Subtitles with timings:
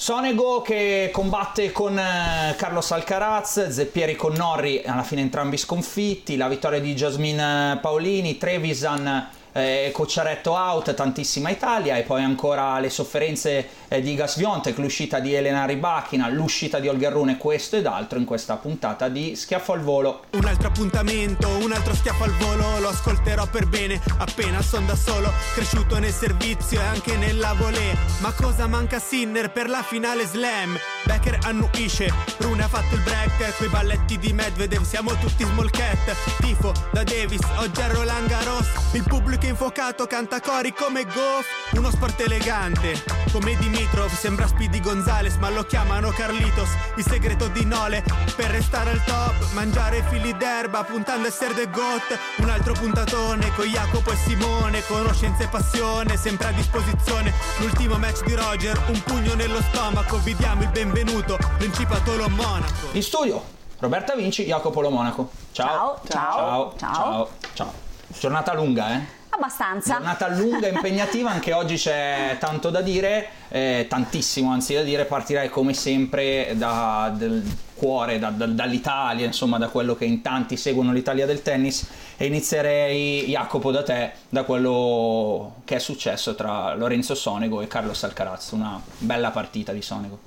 [0.00, 6.46] Sonego che combatte con eh, Carlos Alcaraz, Zeppieri con Norri, alla fine entrambi sconfitti, la
[6.46, 9.28] vittoria di Jasmine Paolini, Trevisan
[9.58, 15.18] eh, Cocciaretto out, tantissima Italia e poi ancora le sofferenze eh, di Gas Viontek, l'uscita
[15.18, 19.72] di Elena Ribachina, l'uscita di Olga Rune, questo ed altro in questa puntata di Schiaffo
[19.72, 20.24] al Volo.
[20.30, 24.94] Un altro appuntamento, un altro schiaffo al volo, lo ascolterò per bene, appena son da
[24.94, 27.96] solo, cresciuto nel servizio e anche nella volée.
[28.20, 30.78] Ma cosa manca Sinner per la finale slam?
[31.04, 36.14] Becker annuisce, Rune ha fatto il break, quei balletti di Medvedev, siamo tutti cat.
[36.40, 41.90] Tifo da Davis, oggi a Roland Garros, il pubblico infuocato canta cori come Goff, uno
[41.90, 48.04] sport elegante, come Dimitrov, sembra Speedy Gonzales, ma lo chiamano Carlitos, il segreto di Nole,
[48.36, 53.52] per restare al top, mangiare fili d'erba, puntando a essere the goat, un altro puntatone
[53.54, 59.02] con Jacopo e Simone, conoscenza e passione, sempre a disposizione, l'ultimo match di Roger, un
[59.02, 62.88] pugno nello stomaco, vi diamo il benvenuto, Principato lo Monaco.
[62.92, 63.42] In studio
[63.80, 65.30] Roberta Vinci, Jacopo Lo Monaco.
[65.52, 66.00] Ciao.
[66.08, 66.74] Ciao, ciao.
[66.76, 66.76] Ciao.
[66.76, 67.28] Ciao.
[67.54, 67.72] Ciao.
[68.08, 69.17] Giornata lunga, eh?
[69.38, 69.94] Abbastanza.
[69.94, 75.04] Giornata lunga e impegnativa, anche oggi c'è tanto da dire, eh, tantissimo anzi da dire,
[75.04, 77.44] partirei come sempre da, del
[77.74, 82.26] cuore, da- da- dall'Italia, insomma da quello che in tanti seguono l'Italia del tennis e
[82.26, 88.50] inizierei Jacopo da te, da quello che è successo tra Lorenzo Sonego e Carlos Alcaraz,
[88.50, 90.18] una bella partita di Sonego.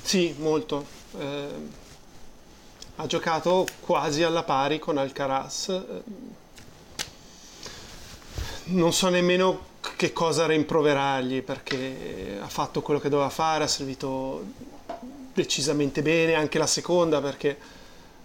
[0.00, 0.86] Sì, molto.
[1.18, 1.48] Eh,
[2.96, 5.68] ha giocato quasi alla pari con Alcaraz.
[5.70, 6.38] Eh,
[8.72, 9.66] Non so nemmeno
[9.96, 14.44] che cosa rimproverargli perché ha fatto quello che doveva fare, ha servito
[15.32, 17.56] decisamente bene anche la seconda perché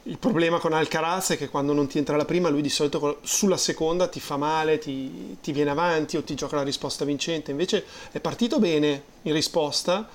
[0.04, 3.22] il problema con Alcaraz è che quando non ti entra la prima lui di solito
[3.24, 7.50] sulla seconda ti fa male, ti, ti viene avanti o ti gioca la risposta vincente.
[7.50, 10.08] Invece è partito bene in risposta,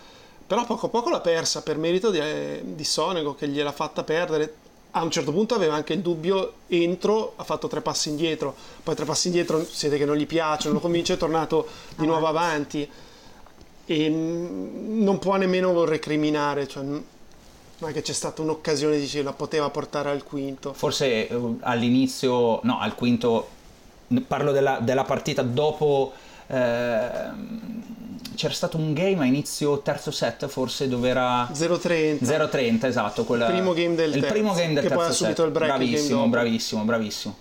[0.46, 4.04] però poco a poco l'ha persa per merito di, eh, di Sonego che gliel'ha fatta
[4.04, 4.54] perdere.
[4.92, 8.94] A un certo punto aveva anche il dubbio, entro, ha fatto tre passi indietro, poi
[8.94, 12.06] tre passi indietro si vede che non gli piace, non lo convince, è tornato di
[12.06, 12.88] nuovo avanti
[13.86, 17.04] e non può nemmeno recriminare, cioè, non
[17.80, 20.72] è che c'è stata un'occasione di dire la poteva portare al quinto.
[20.72, 23.48] Forse eh, all'inizio, no, al quinto,
[24.26, 26.12] parlo della, della partita dopo.
[26.50, 27.60] Ehm,
[28.34, 32.24] c'era stato un game a inizio terzo set, forse dove era 0-30.
[32.24, 33.24] 0-30, esatto.
[33.24, 35.46] quella- Primo game del il terzo, primo game del che poi terzo ha subito set.
[35.46, 36.28] il break il Bravissimo, dopo.
[36.30, 37.36] bravissimo, bravissimo.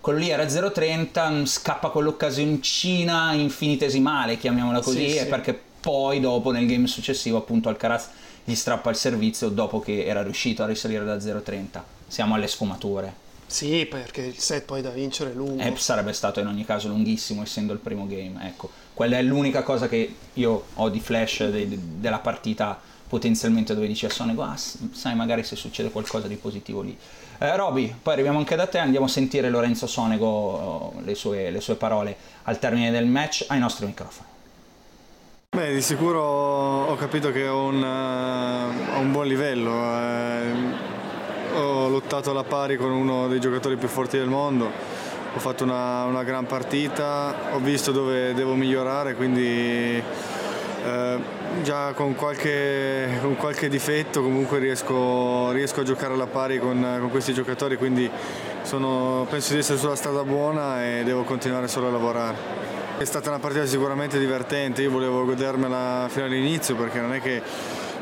[0.00, 5.26] Quello lì era 0-30, mm, scappa quell'occasioncina infinitesimale, chiamiamola così, Sì, sì.
[5.26, 8.08] perché poi dopo nel game successivo appunto Alcaraz
[8.44, 11.82] gli strappa il servizio dopo che era riuscito a risalire da 0-30.
[12.06, 13.26] Siamo alle sfumature.
[13.48, 15.62] Sì, perché il set poi da vincere è lungo.
[15.62, 18.68] Eh, sarebbe stato in ogni caso lunghissimo essendo il primo game, ecco.
[18.92, 23.86] Quella è l'unica cosa che io ho di flash de- de- della partita potenzialmente dove
[23.86, 26.94] dici a Sonego, ah, sai magari se succede qualcosa di positivo lì.
[27.38, 31.50] Eh, Roby, poi arriviamo anche da te, andiamo a sentire Lorenzo Sonego, oh, le sue,
[31.50, 34.28] le sue parole al termine del match ai nostri microfoni.
[35.56, 39.72] Beh, di sicuro ho capito che ho un, ho un buon livello.
[39.72, 40.87] eh.
[41.58, 44.70] Ho lottato alla pari con uno dei giocatori più forti del mondo,
[45.34, 50.02] ho fatto una, una gran partita, ho visto dove devo migliorare, quindi
[50.84, 51.18] eh,
[51.62, 57.10] già con qualche, con qualche difetto comunque riesco, riesco a giocare alla pari con, con
[57.10, 58.10] questi giocatori, quindi
[58.62, 62.66] sono- penso di essere sulla strada buona e devo continuare solo a lavorare.
[62.98, 67.42] È stata una partita sicuramente divertente, io volevo godermela fino all'inizio perché non è che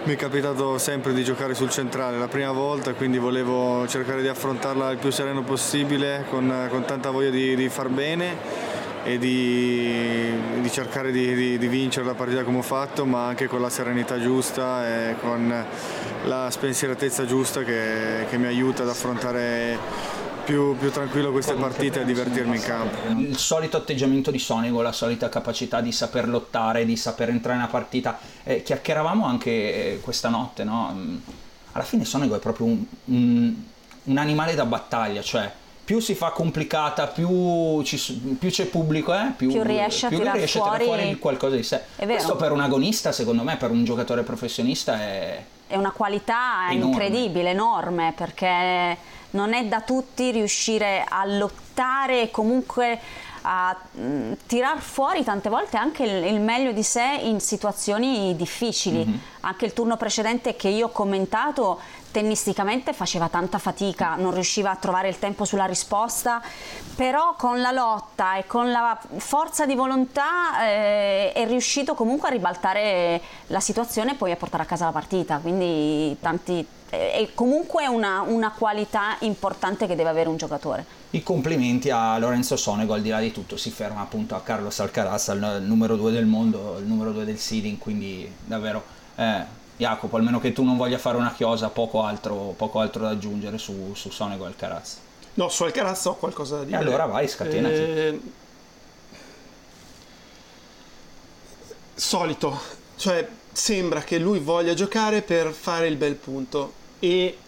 [0.07, 4.29] mi è capitato sempre di giocare sul centrale, la prima volta, quindi volevo cercare di
[4.29, 8.37] affrontarla il più sereno possibile, con, con tanta voglia di, di far bene
[9.03, 13.61] e di, di cercare di, di, vincere la partita come ho fatto, ma anche con
[13.61, 15.65] la serenità giusta e con
[16.25, 19.77] la spensieratezza giusta che, che mi aiuta ad affrontare
[20.47, 22.97] più, più, tranquillo queste partite e divertirmi in campo.
[23.19, 27.69] Il solito atteggiamento di Sonico, la solita capacità di saper lottare, di saper entrare nella
[27.69, 28.19] partita.
[28.45, 30.93] Eh, chiacchieravamo anche eh, questa notte, no?
[30.95, 31.17] Mm,
[31.73, 33.55] alla fine Sonico è proprio un, un,
[34.05, 35.53] un animale da battaglia, cioè
[35.85, 40.19] più si fa complicata, più, ci, più c'è pubblico, eh, più, più, riesce, a, più
[40.19, 40.75] tirar riesce fuori...
[40.75, 41.83] a tirare fuori qualcosa di sé.
[41.97, 45.45] Questo per un agonista, secondo me, per un giocatore professionista è...
[45.69, 46.93] È una qualità enorme.
[46.93, 48.97] incredibile, enorme, perché
[49.31, 52.99] non è da tutti riuscire a lottare e comunque
[53.43, 58.35] a mh, mm, tirar fuori tante volte anche il, il, meglio di sé in situazioni
[58.35, 59.05] difficili.
[59.05, 59.17] Mm-hmm.
[59.41, 61.79] Anche il turno precedente che io ho commentato
[62.17, 66.41] tennisticamente faceva tanta fatica, non riusciva a trovare il tempo sulla risposta,
[66.95, 72.33] però con la lotta e con la forza di volontà eh, è riuscito comunque a
[72.33, 77.87] ribaltare la situazione e poi a portare a casa la partita, quindi tanti, è comunque
[77.87, 80.87] una, una qualità importante che deve avere un giocatore.
[81.11, 84.81] I complimenti a Lorenzo Sonego, al di là di tutto, si ferma appunto a Carlos
[84.81, 88.83] Alcaraz, il numero due del mondo, il numero due del seeding, quindi davvero
[89.17, 93.11] eh, Jacopo, almeno che tu non voglia fare una chiosa, poco altro, poco altro da
[93.11, 94.99] aggiungere su, su Sonego e Alcaraz.
[95.35, 96.77] No, su Alcaraz ho qualcosa da dire.
[96.77, 97.75] E allora vai, scatenati.
[97.75, 98.21] Eh...
[101.95, 102.61] Solito,
[102.97, 107.39] cioè sembra che lui voglia giocare per fare il bel punto e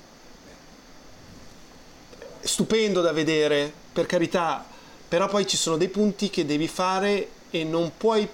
[2.40, 4.64] stupendo da vedere, per carità,
[5.06, 8.28] però poi ci sono dei punti che devi fare e non puoi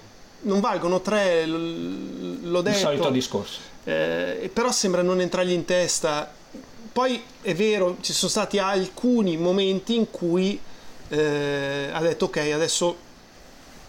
[0.45, 2.77] non valgono tre, l'ho detto.
[2.77, 3.59] Il solito discorso.
[3.85, 6.31] Eh, però sembra non entrargli in testa.
[6.91, 10.59] Poi è vero, ci sono stati alcuni momenti in cui
[11.09, 13.03] eh, ha detto ok, adesso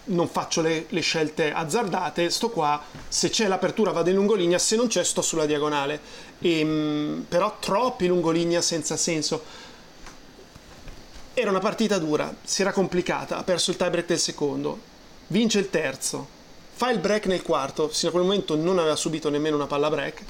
[0.05, 4.75] non faccio le, le, scelte azzardate, sto qua, se c'è l'apertura vado in lungolinea, se
[4.75, 5.99] non c'è sto sulla diagonale.
[6.39, 9.65] E, ehm, però troppi lungolinea senza senso.
[11.33, 14.79] Era una partita dura, si era complicata, ha perso il tiebreak del secondo,
[15.27, 16.27] vince il terzo,
[16.77, 19.89] fa il break nel quarto, fino a quel momento non aveva subito nemmeno una palla
[19.89, 20.23] break,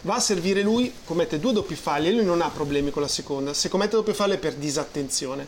[0.00, 3.08] va a servire lui, commette due doppi falli e lui non ha problemi con la
[3.08, 5.46] seconda, se commette doppie falli è per disattenzione.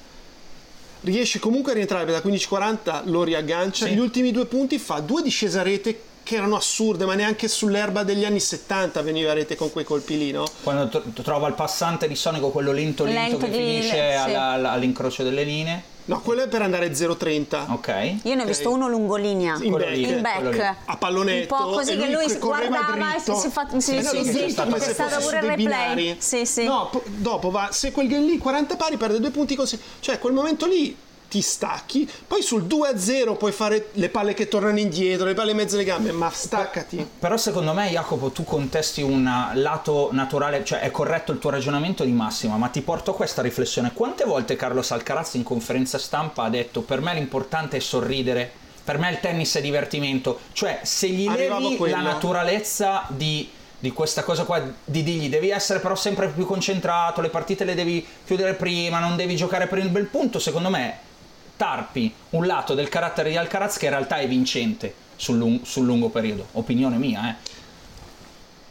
[1.01, 3.95] Riesce comunque a rientrare da 15-40, lo riaggancia, sì.
[3.95, 8.03] gli ultimi due punti fa due discese a rete che erano assurde, ma neanche sull'erba
[8.03, 10.45] degli anni 70 veniva a rete con quei colpi lì, no?
[10.63, 14.35] Quando t- trova il passante di Sonico, quello lento lento, lento che finisce sì.
[14.35, 15.92] alla, all'incrocio delle linee.
[16.05, 17.73] No, quello è per andare 0,30.
[17.73, 18.15] Ok.
[18.23, 19.57] Io ne ho visto uno lungolinea.
[19.61, 19.97] In back.
[19.97, 20.75] In back.
[20.87, 21.55] A pallonetto.
[21.55, 24.81] Un po' così che lui guardava e si fa sì, sì, sì, sì, sì, come
[24.81, 26.17] se stato pure il replay.
[26.19, 26.65] Sì, sì.
[26.65, 29.79] No, dopo va, se quel game lì 40 pari perde due punti così.
[30.01, 30.97] Cioè, quel momento lì
[31.33, 35.57] ti stacchi, poi sul 2-0 puoi fare le palle che tornano indietro, le palle in
[35.57, 37.09] mezzo alle gambe, ma staccati.
[37.19, 42.05] Però secondo me Jacopo tu contesti un lato naturale, cioè è corretto il tuo ragionamento
[42.05, 43.95] di massima, ma ti porto a questa riflessione.
[43.95, 48.53] Quante volte Carlos Alcaraz in conferenza stampa ha detto per me l'importante è sorridere,
[48.85, 53.49] per me il tennis è divertimento, cioè se gli levi la naturalezza di
[53.83, 57.75] di questa cosa qua, di dirgli devi essere però sempre più concentrato, le partite le
[57.75, 61.11] devi chiudere prima, non devi giocare per il bel punto, secondo me
[61.57, 65.85] tarpi un lato del carattere di Alcaraz che in realtà è vincente sul, lung- sul
[65.85, 66.49] lungo periodo.
[66.53, 67.35] Opinione mia, eh.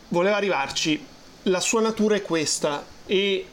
[0.10, 1.06] Voleva arrivarci.
[1.44, 3.46] La sua natura è questa e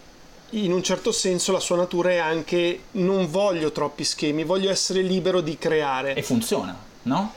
[0.51, 5.03] in un certo senso la sua natura è anche non voglio troppi schemi, voglio essere
[5.03, 6.15] libero di creare.
[6.15, 7.33] E funziona, no?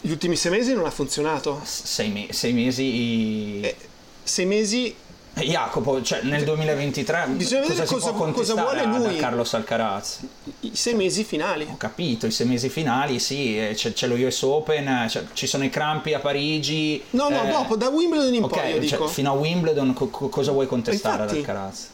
[0.00, 1.60] Gli ultimi sei mesi non ha funzionato.
[1.64, 3.60] Sei, me- sei mesi...
[3.60, 3.76] Eh,
[4.22, 4.94] sei mesi
[5.42, 9.16] Jacopo, cioè nel 2023 bisogna cosa, cosa, cosa vuole lui?
[9.16, 10.20] Carlos Alcaraz.
[10.60, 11.68] I sei mesi finali.
[11.70, 15.46] Ho capito, i sei mesi finali, sì, eh, c'è, c'è lo US Open, cioè, ci
[15.46, 17.02] sono i crampi a Parigi.
[17.10, 20.52] No, no, eh, dopo, da Wimbledon in okay, poi, cioè, fino a Wimbledon co- cosa
[20.52, 21.88] vuoi contestare Infatti, ad Alcaraz?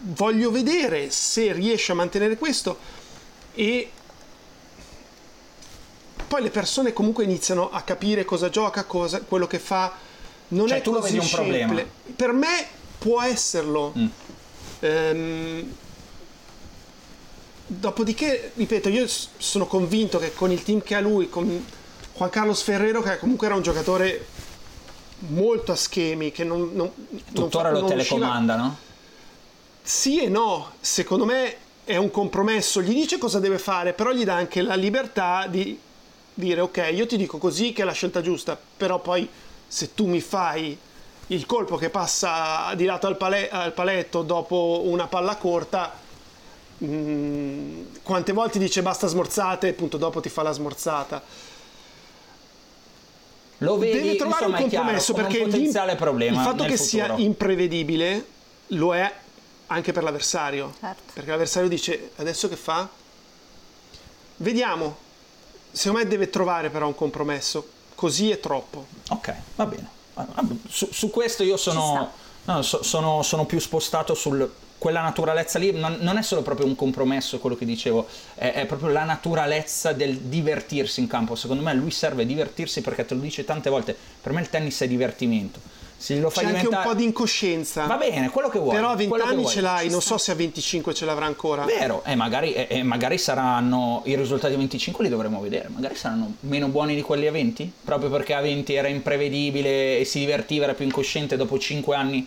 [0.00, 2.78] Voglio vedere se riesce a mantenere questo
[3.54, 3.90] e
[6.26, 10.06] poi le persone comunque iniziano a capire cosa gioca, cosa, quello che fa
[10.48, 11.82] non cioè, è tu lo vedi un problema.
[12.16, 12.66] Per me
[12.98, 13.92] può esserlo.
[13.96, 14.06] Mm.
[14.80, 15.74] Ehm,
[17.66, 21.64] dopodiché, ripeto, io sono convinto che con il team che ha lui, con
[22.16, 24.26] Juan Carlos Ferrero, che comunque era un giocatore
[25.28, 26.70] molto a schemi, che non...
[26.72, 26.90] non
[27.32, 28.76] Tuttora non, lo telecomanda, no?
[29.82, 34.24] Sì e no, secondo me è un compromesso, gli dice cosa deve fare, però gli
[34.24, 35.78] dà anche la libertà di
[36.34, 39.28] dire ok, io ti dico così che è la scelta giusta, però poi
[39.68, 40.76] se tu mi fai
[41.28, 46.06] il colpo che passa di lato al, pale- al paletto dopo una palla corta,
[46.84, 51.20] Mm, quante volte dice basta smorzate e appunto dopo ti fa la smorzata.
[53.58, 56.46] Lo vedi, Deve trovare insomma, un chiaro, compromesso come perché un potenziale l'im- problema il
[56.46, 57.04] fatto nel che futuro.
[57.16, 58.26] sia imprevedibile
[58.68, 59.12] lo è
[59.66, 60.72] anche per l'avversario.
[60.78, 61.02] Certo.
[61.14, 62.88] Perché l'avversario dice adesso che fa?
[64.36, 64.96] Vediamo.
[65.72, 67.68] Secondo me deve trovare però un compromesso.
[67.98, 68.86] Così è troppo.
[69.08, 69.88] Ok, va bene.
[70.68, 72.08] Su, su questo io sono,
[72.44, 75.72] no, so- sono, sono più spostato su quella naturalezza lì.
[75.72, 79.92] Non, non è solo proprio un compromesso quello che dicevo, è, è proprio la naturalezza
[79.92, 81.34] del divertirsi in campo.
[81.34, 83.96] Secondo me lui serve divertirsi perché te lo dice tante volte.
[84.22, 85.58] Per me il tennis è divertimento.
[86.00, 86.86] Se lo fai C'è anche diventare...
[86.86, 87.86] un po' di incoscienza.
[87.86, 88.74] Va bene, quello che vuoi.
[88.76, 90.12] Però a 20 quello che anni ce l'hai, Ci non sta.
[90.12, 91.64] so se a 25 ce l'avrà ancora.
[91.64, 95.96] Vero, e magari, e- e magari saranno i risultati a 25 li dovremo vedere, magari
[95.96, 100.20] saranno meno buoni di quelli a 20, proprio perché a 20 era imprevedibile e si
[100.20, 102.24] divertiva, era più incosciente, dopo 5 anni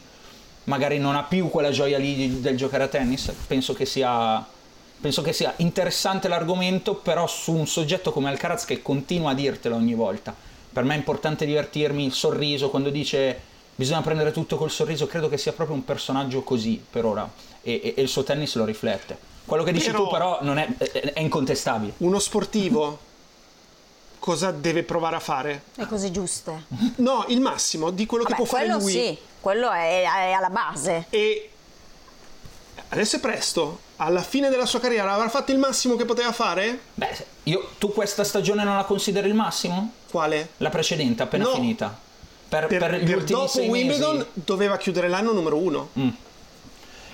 [0.65, 3.31] magari non ha più quella gioia lì di- del giocare a tennis.
[3.47, 4.45] Penso che sia,
[4.99, 9.75] penso che sia interessante l'argomento, però su un soggetto come Alcaraz che continua a dirtelo
[9.75, 10.35] ogni volta.
[10.73, 13.49] Per me è importante divertirmi, il sorriso, quando dice
[13.81, 17.27] bisogna prendere tutto col sorriso, credo che sia proprio un personaggio così per ora
[17.63, 19.17] e, e- e il suo tennis lo riflette.
[19.43, 21.93] Quello che dici Però- tu però non è, è- è incontestabile.
[21.97, 22.99] Uno sportivo
[24.19, 25.63] cosa deve provare a fare?
[25.73, 26.65] Le cose giuste.
[26.97, 28.91] No, il massimo di quello che Vabbè, può fare quello lui.
[28.91, 31.05] sì, quello è, è alla base.
[31.09, 31.49] E
[32.89, 33.79] adesso è presto.
[33.97, 36.79] Alla fine della sua carriera avrà fatto il massimo che poteva fare?
[36.93, 39.91] Beh, io, tu questa stagione non la consideri il massimo?
[40.11, 40.49] Quale?
[40.57, 41.53] La precedente, appena No.
[41.55, 42.09] finita.
[42.51, 44.29] Per, Per, per gli per ultimi dopo Wimbledon mesi.
[44.33, 45.89] doveva chiudere l'anno numero uno.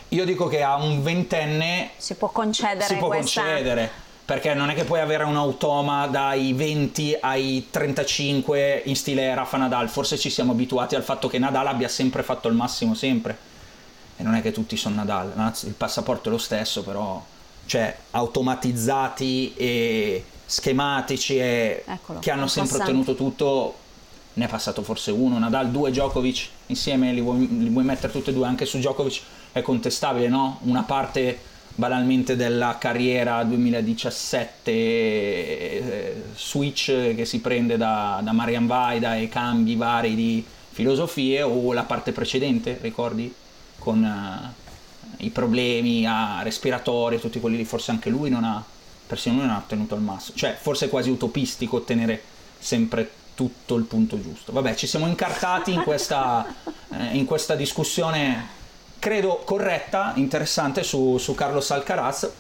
[0.10, 3.44] Io dico che a un ventenne Si può concedere si può questa...
[3.44, 3.92] concedere.
[4.26, 9.58] Perché non è che puoi avere un automa dai 20 ai 35 in stile Rafa
[9.58, 9.90] Nadal.
[9.90, 13.38] Forse ci siamo abituati al fatto che Nadal abbia sempre fatto il massimo, sempre.
[14.18, 15.34] E non è che tutti sono Nadal.
[15.36, 17.24] Anzi, il passaporto è lo stesso, però.
[17.68, 23.00] Cioè, automatizzati e schematici e Eccolo, che hanno sempre passante.
[23.00, 23.76] ottenuto tutto.
[24.38, 28.30] Ne è passato forse uno, Nadal, due Djokovic insieme, li vuoi, li vuoi mettere tutti
[28.30, 30.60] e due, anche su Djokovic è contestabile, no?
[30.64, 31.40] Una parte
[31.74, 39.76] banalmente della carriera 2017 eh, switch che si prende da, da Marian Vaida e cambi
[39.76, 43.34] vari di filosofie o la parte precedente, ricordi?
[43.80, 48.64] Con eh, i problemi a respiratori, tutti quelli lì, forse anche lui non ha,
[49.08, 52.22] persino lui non ha ottenuto il massimo, cioè forse è quasi utopistico ottenere
[52.60, 54.52] sempre tutto il punto giusto.
[54.52, 56.44] Vabbè, ci siamo incartati in questa,
[56.92, 58.48] eh, in questa discussione
[58.98, 62.32] credo corretta, interessante su, su Carlos Alcaraz.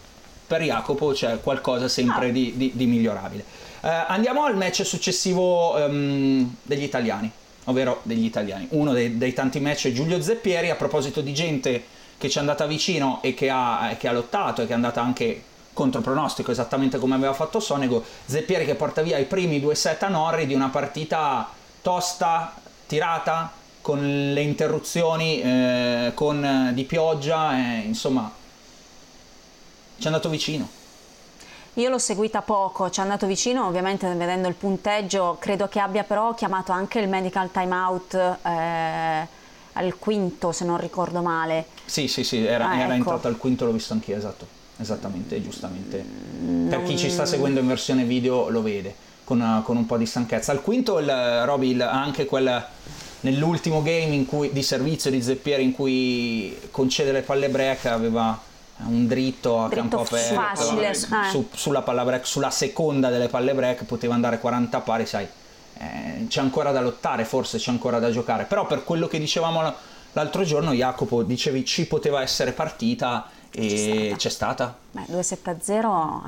[0.47, 3.45] Per Jacopo c'è qualcosa sempre di, di- di migliorabile.
[3.81, 7.29] Eh, andiamo al match successivo ehm, degli italiani,
[7.65, 8.65] ovvero degli italiani.
[8.71, 10.71] Uno dei, dei tanti match è Giulio Zeppieri.
[10.71, 11.83] A proposito di gente
[12.17, 14.99] che ci è andata vicino e che ha, che ha lottato e che è andata
[14.99, 15.43] anche
[15.77, 18.03] contro pronostico, esattamente come aveva fatto Sonego.
[18.25, 21.47] Zeppieri che porta via i primi due set a Norri di una partita
[21.83, 22.55] tosta,
[22.87, 23.99] tirata, con
[24.33, 28.29] le interruzioni, eh, con eh, di pioggia, eh, insomma,
[29.97, 30.67] ci è andato vicino.
[31.75, 36.03] Io l'ho seguita poco, ci è andato vicino, ovviamente vedendo il punteggio, credo che abbia
[36.03, 39.27] però chiamato anche il medical timeout eh,
[39.73, 41.67] al quinto, se non ricordo male.
[41.85, 42.93] Sì, sì, sì, era, Ah, era ecco.
[42.93, 44.56] entrato al quinto, l'ho visto anch'io, esatto.
[44.79, 46.03] Esattamente, giustamente.
[46.69, 48.93] Per chi ci sta seguendo in versione video lo vede,
[49.23, 50.51] con, con un po' di stanchezza.
[50.51, 51.09] Al quinto il
[51.45, 52.63] Roby il- anche quel
[53.21, 58.39] nell'ultimo game in cui- di servizio di Zeppieri in cui concede le palle break aveva
[58.85, 61.29] un dritto a Dritto campo aperto facile, eh.
[61.31, 65.27] su- sulla palla break, sulla seconda delle palle break poteva andare 40 pari, sai.
[65.79, 69.61] eh, c'è ancora da lottare, forse c'è ancora da giocare, però per quello che dicevamo
[70.13, 74.77] l'altro giorno Jacopo dicevi ci poteva essere partita e c'è stata.
[74.91, 76.21] Beh, 2-7-0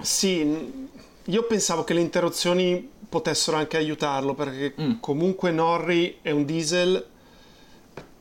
[0.00, 0.88] eh, Sì, n-
[1.24, 7.06] io pensavo che le interruzioni potessero anche aiutarlo perché comunque Norri è un diesel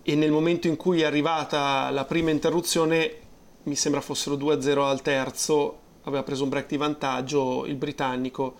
[0.03, 3.15] e nel momento in cui è arrivata la prima interruzione
[3.63, 8.56] mi sembra fossero 2-0 al terzo, aveva preso un break di vantaggio il britannico.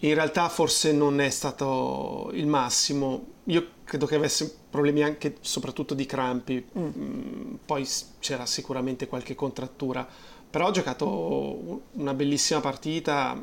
[0.00, 3.26] In realtà forse non è stato il massimo.
[3.44, 6.62] Io credo che avesse problemi anche soprattutto di crampi.
[6.78, 10.06] Mm, Poi s- c'era sicuramente qualche contrattura.
[10.50, 13.40] Però ha giocato una bellissima partita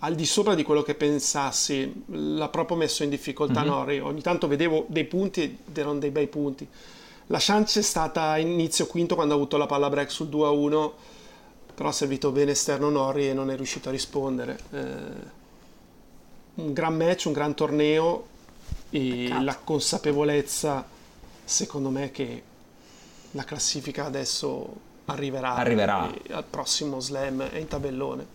[0.00, 2.04] al di sopra di quello che pensassi.
[2.06, 4.00] L'ha proprio messo in difficoltà Norri.
[4.00, 6.66] Ogni tanto vedevo dei punti ed erano dei bei punti.
[7.28, 10.92] La chance è stata inizio quinto quando ha avuto la palla break sul 2-1
[11.74, 14.58] però ha servito bene esterno Norri e non è riuscito a rispondere.
[14.70, 15.42] Eh,
[16.56, 18.26] un gran match, un gran torneo
[18.90, 19.42] e Peccato.
[19.44, 20.84] la consapevolezza,
[21.44, 22.42] secondo me, che
[23.32, 24.72] la classifica adesso
[25.06, 26.10] arriverà, Arriverà.
[26.30, 28.26] al prossimo slam è in tabellone.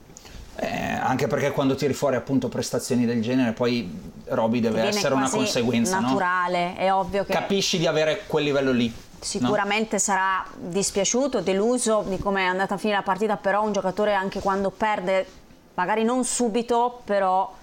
[0.61, 3.89] Eh, anche perché quando tiri fuori appunto prestazioni del genere, poi
[4.25, 6.07] Roby deve essere una conseguenza, no?
[6.07, 8.87] naturale, è ovvio che Capisci di avere quel livello lì.
[8.87, 8.95] no?
[9.21, 14.13] Sicuramente sarà dispiaciuto, deluso di come è andata a finire la partita, però un giocatore
[14.13, 15.25] anche quando perde,
[15.75, 17.55] magari non subito, però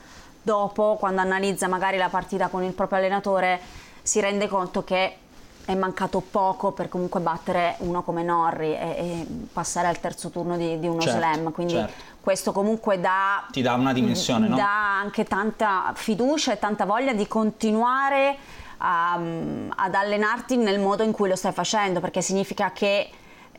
[0.50, 3.60] dopo, quando analizza magari la partita con il proprio allenatore,
[4.00, 5.16] si rende conto che
[5.64, 10.56] è mancato poco per comunque battere uno come Norri e, e passare al terzo turno
[10.56, 11.50] di, di uno Certo, slam.
[11.50, 11.92] Quindi certo.
[12.20, 14.54] questo comunque dà Ti dà una dimensione, no?
[14.54, 18.36] dà anche tanta fiducia e tanta voglia di continuare
[18.78, 23.10] a- ad allenarti nel modo in cui lo stai facendo, perché significa che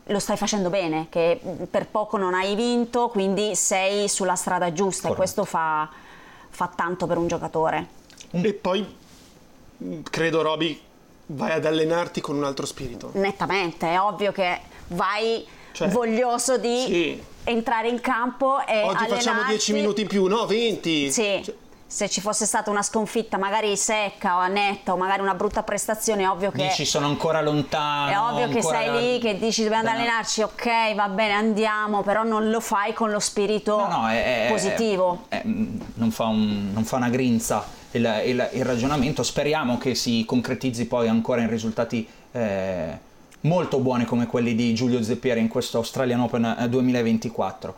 [0.05, 5.09] lo stai facendo bene, che per poco non hai vinto, quindi sei sulla strada giusta
[5.09, 5.11] Corretto.
[5.11, 5.89] e questo fa,
[6.57, 7.87] fa tanto per un giocatore.
[8.31, 8.83] E poi
[9.77, 10.81] mh, credo Roby
[11.27, 13.11] vai ad allenarti con un altro spirito.
[13.13, 17.23] Nettamente, è ovvio che vai Cioè, voglioso di sì.
[17.43, 19.49] entrare in campo e Oggi facciamo allenarti.
[19.51, 21.11] 10 minuti in più, no, 20.
[21.11, 21.55] Sì, Cioè,
[21.89, 26.23] se ci fosse stata una sconfitta magari secca o netta o magari una brutta prestazione,
[26.23, 26.67] è ovvio che...
[26.67, 28.11] Dici sono ancora lontano.
[28.11, 32.03] È ovvio che sei da- lì, che dici dobbiamo da- allenarci, ok, va bene, andiamo,
[32.03, 35.25] però non lo fai con lo spirito No, no, è, è- positivo.
[35.29, 39.23] è- mm, non, fa un- non fa una grinza il, il- il ragionamento.
[39.23, 42.99] Speriamo che si concretizzi poi ancora in risultati eh,
[43.41, 47.75] molto buoni come quelli di Giulio Zeppieri in questo Australian Open eh, 2024.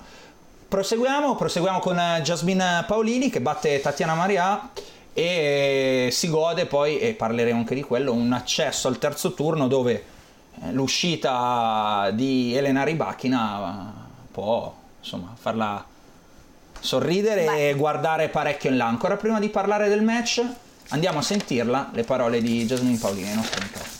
[0.69, 4.69] Proseguiamo, proseguiamo con eh, Jasmine Paolini che batte Tatiana Maria
[5.13, 10.03] e si gode poi, e parleremo anche di quello, un accesso al terzo turno dove
[10.61, 13.91] eh, l'uscita di Elena Ribachina
[14.31, 15.83] può insomma farla
[16.79, 17.69] sorridere Beh.
[17.69, 18.85] e guardare parecchio in là.
[18.85, 20.45] Ancora prima di parlare del match,
[20.89, 23.98] andiamo a sentirla, le parole di Jasmine Paolini, ai nostri microfoni.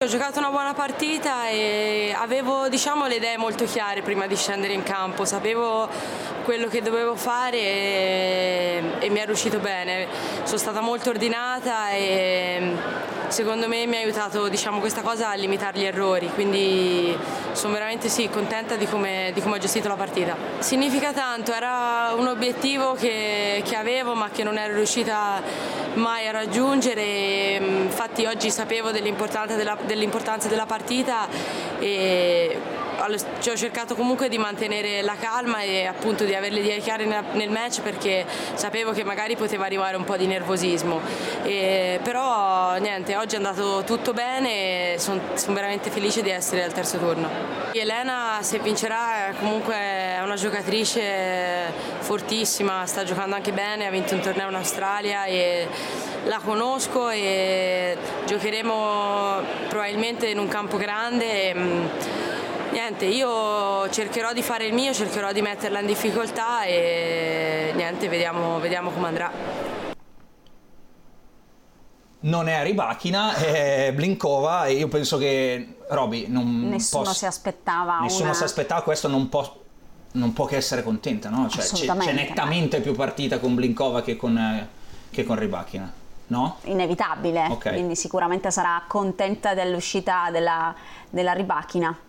[0.00, 4.72] Ho giocato una buona partita e avevo diciamo, le idee molto chiare prima di scendere
[4.72, 5.88] in campo, sapevo
[6.48, 10.06] quello che dovevo fare e, e mi è riuscito bene.
[10.44, 12.72] Sono stata molto ordinata e
[13.28, 17.14] secondo me mi ha aiutato diciamo, questa cosa a limitare gli errori, quindi
[17.52, 20.38] sono veramente sì, contenta di come, di come ho gestito la partita.
[20.60, 25.42] Significa tanto, era un obiettivo che, che avevo ma che non ero riuscita
[25.96, 31.28] mai a raggiungere, infatti oggi sapevo dell'importanza della, dell'importanza della partita
[31.78, 32.58] e
[33.00, 37.50] ho cercato comunque di mantenere la calma e appunto di avere le idee chiare nel,
[37.50, 38.24] match perché
[38.54, 41.00] sapevo che magari poteva arrivare un po' di nervosismo.
[41.42, 46.72] E- però niente, oggi è andato tutto bene e sono veramente felice di essere al
[46.72, 47.28] terzo turno.
[47.72, 54.20] Elena se vincerà comunque è una giocatrice fortissima, sta giocando anche bene, ha vinto un
[54.20, 55.68] torneo in Australia e
[56.24, 57.96] la conosco e
[58.26, 61.50] giocheremo probabilmente in un campo grande.
[61.50, 61.90] e, mh,
[62.78, 68.60] Niente, io cercherò di fare il mio, cercherò di metterla in difficoltà e niente, vediamo,
[68.60, 69.32] vediamo come andrà.
[72.20, 77.98] Non è Ribachina, è Blinkova e io penso che Roby non Nessuno possa- si aspettava
[77.98, 78.34] Nessuno una...
[78.34, 79.60] si aspettava questo, non può,
[80.12, 81.48] non può che essere contenta, no?
[81.48, 84.68] Cioè, c'è, c'è nettamente più partita con Blinkova che con,
[85.10, 85.92] che con Ribachina,
[86.28, 86.58] no?
[86.62, 87.70] inevitabile, Ok.
[87.70, 90.72] quindi sicuramente sarà contenta dell'uscita della,
[91.10, 92.06] della ribachina.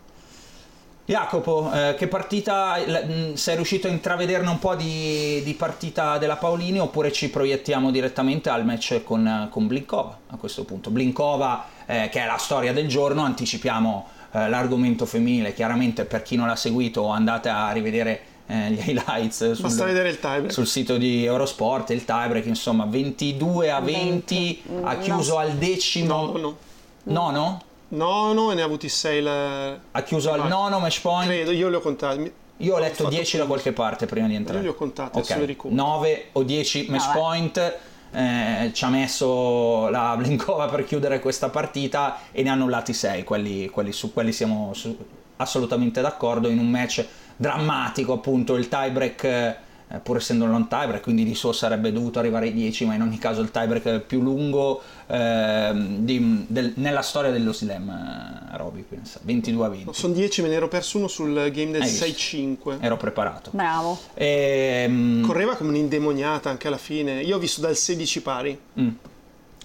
[1.09, 6.19] Jacopo, eh, che partita l- mh, sei riuscito a intravederne un po' di, di partita
[6.19, 10.91] della Paolini oppure ci proiettiamo direttamente al match con, con Blinkova a questo punto?
[10.91, 16.35] Blinkova, eh, che è la storia del giorno, anticipiamo eh, l'argomento femminile, chiaramente per chi
[16.35, 20.51] non l'ha seguito andate a rivedere eh, gli highlights sul, Basta vedere il tiebreak.
[20.51, 25.39] sul sito di Eurosport, il tiebreak, insomma 22 a 20, 20, ha mm, chiuso no.
[25.39, 26.31] al decimo...
[26.33, 26.57] No, no.
[27.01, 27.61] Nono?
[27.89, 29.77] No, no, e ne ha avuti 6 la...
[29.91, 30.49] Ha chiuso al Vai.
[30.49, 31.27] nono match point.
[31.29, 32.31] Credo, io li ho contati.
[32.57, 34.59] Io ho Ho letto fatto 10 da qualche parte prima di entrare.
[34.59, 35.75] Io li ho contati, riconto.
[35.75, 37.17] 9 o 10 match Vabbè.
[37.19, 37.77] point.
[38.11, 43.23] eh, ci ha messo la Blinkova per chiudere questa partita e ne ha annullati 6.
[43.23, 44.95] Quelli, quelli- su quelli siamo su-
[45.37, 46.47] assolutamente d'accordo.
[46.49, 49.55] In un match drammatico, appunto, il tiebreak.
[49.91, 52.93] Eh, pur essendo un non tiebreak, quindi di suo sarebbe dovuto arrivare ai 10, ma
[52.93, 58.57] in ogni caso il tiebreak più lungo ehm, di- del- nella storia dello slam, eh,
[58.57, 59.93] Roby, pensa, 22 a 20.
[59.93, 62.05] Sono 10, me ne ero perso uno sul game del Hai visto?
[62.05, 62.77] 6-5.
[62.79, 63.49] Ero preparato.
[63.53, 63.97] Bravo.
[64.13, 67.21] Ehm, Correva come un'indemoniata anche alla fine.
[67.21, 68.59] Io ho visto dal 16 pari.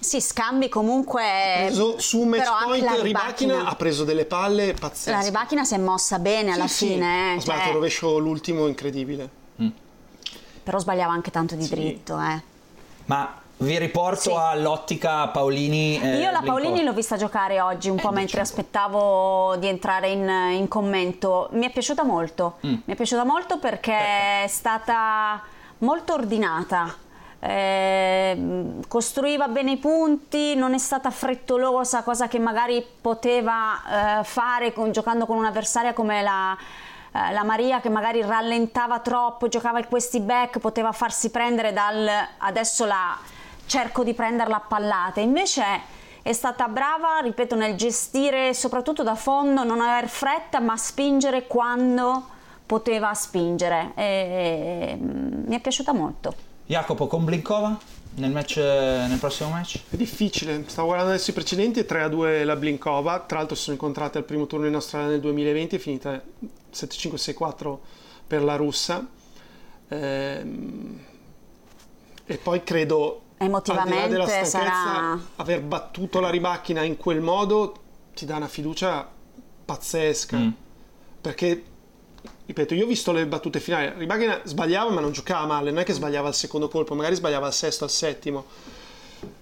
[0.00, 1.22] Sì, scambi comunque...
[1.66, 5.10] Preso su un match Eh, però point la Ribachina Ribachina- ha preso delle palle pazzesche.
[5.10, 6.86] La Ribachina si è mossa bene alla Sì, sì.
[6.92, 9.42] fine, eh, Ha sbagliato cioè, il rovescio l'ultimo incredibile.
[10.64, 11.70] Però sbagliava anche tanto di Sì.
[11.74, 12.18] dritto.
[12.18, 12.42] Eh.
[13.04, 14.32] Ma vi riporto Sì.
[14.36, 16.00] all'ottica Paolini.
[16.00, 16.40] eh, Io la.
[16.44, 18.42] Paolini l'ho vista giocare oggi un po' mentre diciamo.
[18.42, 21.48] aspettavo di entrare in, in commento.
[21.52, 22.56] Mi è piaciuta molto.
[22.66, 22.72] Mm.
[22.84, 25.40] Mi è piaciuta molto perché è stata
[25.78, 26.94] molto ordinata.
[27.40, 34.72] Eh, costruiva bene i punti, non è stata frettolosa, cosa che magari poteva eh, fare
[34.72, 36.56] con- giocando con un'avversaria come la,
[37.14, 42.08] eh, la Maria che magari rallentava troppo, giocava il questi back, poteva farsi prendere dal
[42.38, 43.16] adesso la
[43.66, 45.20] cerco di prenderla a pallate.
[45.20, 45.62] Invece
[46.22, 52.24] è stata brava, ripeto, nel gestire soprattutto da fondo, non aver fretta, ma spingere quando
[52.66, 53.92] poteva spingere.
[53.94, 56.34] E, mm, mi è piaciuta molto.
[56.66, 57.78] Jacopo con Blinkova
[58.16, 59.82] nel, match, nel prossimo match?
[59.88, 63.76] È difficile, stavo guardando adesso i precedenti, è 3-2 la Blinkova, tra l'altro si sono
[63.76, 66.20] incontrate al primo turno in Australia nel 2020, è finita
[66.74, 67.78] 7-5-6-4
[68.26, 69.06] per la russa.
[69.88, 71.00] Ehm,
[72.26, 77.82] e poi credo, Emotivamente al stanchezza, sarà- aver battuto la ribacchina in quel modo
[78.14, 79.08] ti dà una fiducia
[79.64, 80.36] pazzesca.
[80.36, 80.48] Mm.
[81.20, 81.64] Perché,
[82.46, 85.84] ripeto, io ho visto le battute finali, Ribachina sbagliava ma non giocava male, non è
[85.84, 88.44] che sbagliava al secondo colpo, magari sbagliava al sesto, al settimo.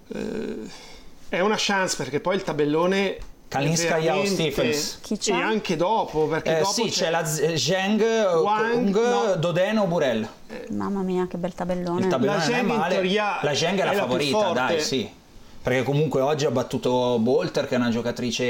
[0.09, 0.91] Eh,
[1.29, 3.31] è una chance perché poi il tabellone...
[3.53, 4.99] Kalinskaya o Stephens?
[5.03, 5.33] Chi c'è?
[5.33, 8.01] E anche dopo, perché Eh, dopo sì, c'è la Z- Zheng,
[8.43, 9.37] Wang, Kong, no.
[9.37, 10.27] Dodeno, Burel.
[10.71, 12.01] Mamma mia, che bel tabellone.
[12.01, 14.53] Il tabellone La non è Zheng in teoria la Zheng è la è la favorita,
[14.53, 15.09] dai, sì.
[15.63, 18.45] Perché comunque oggi ha battuto Bolter, che è una giocatrice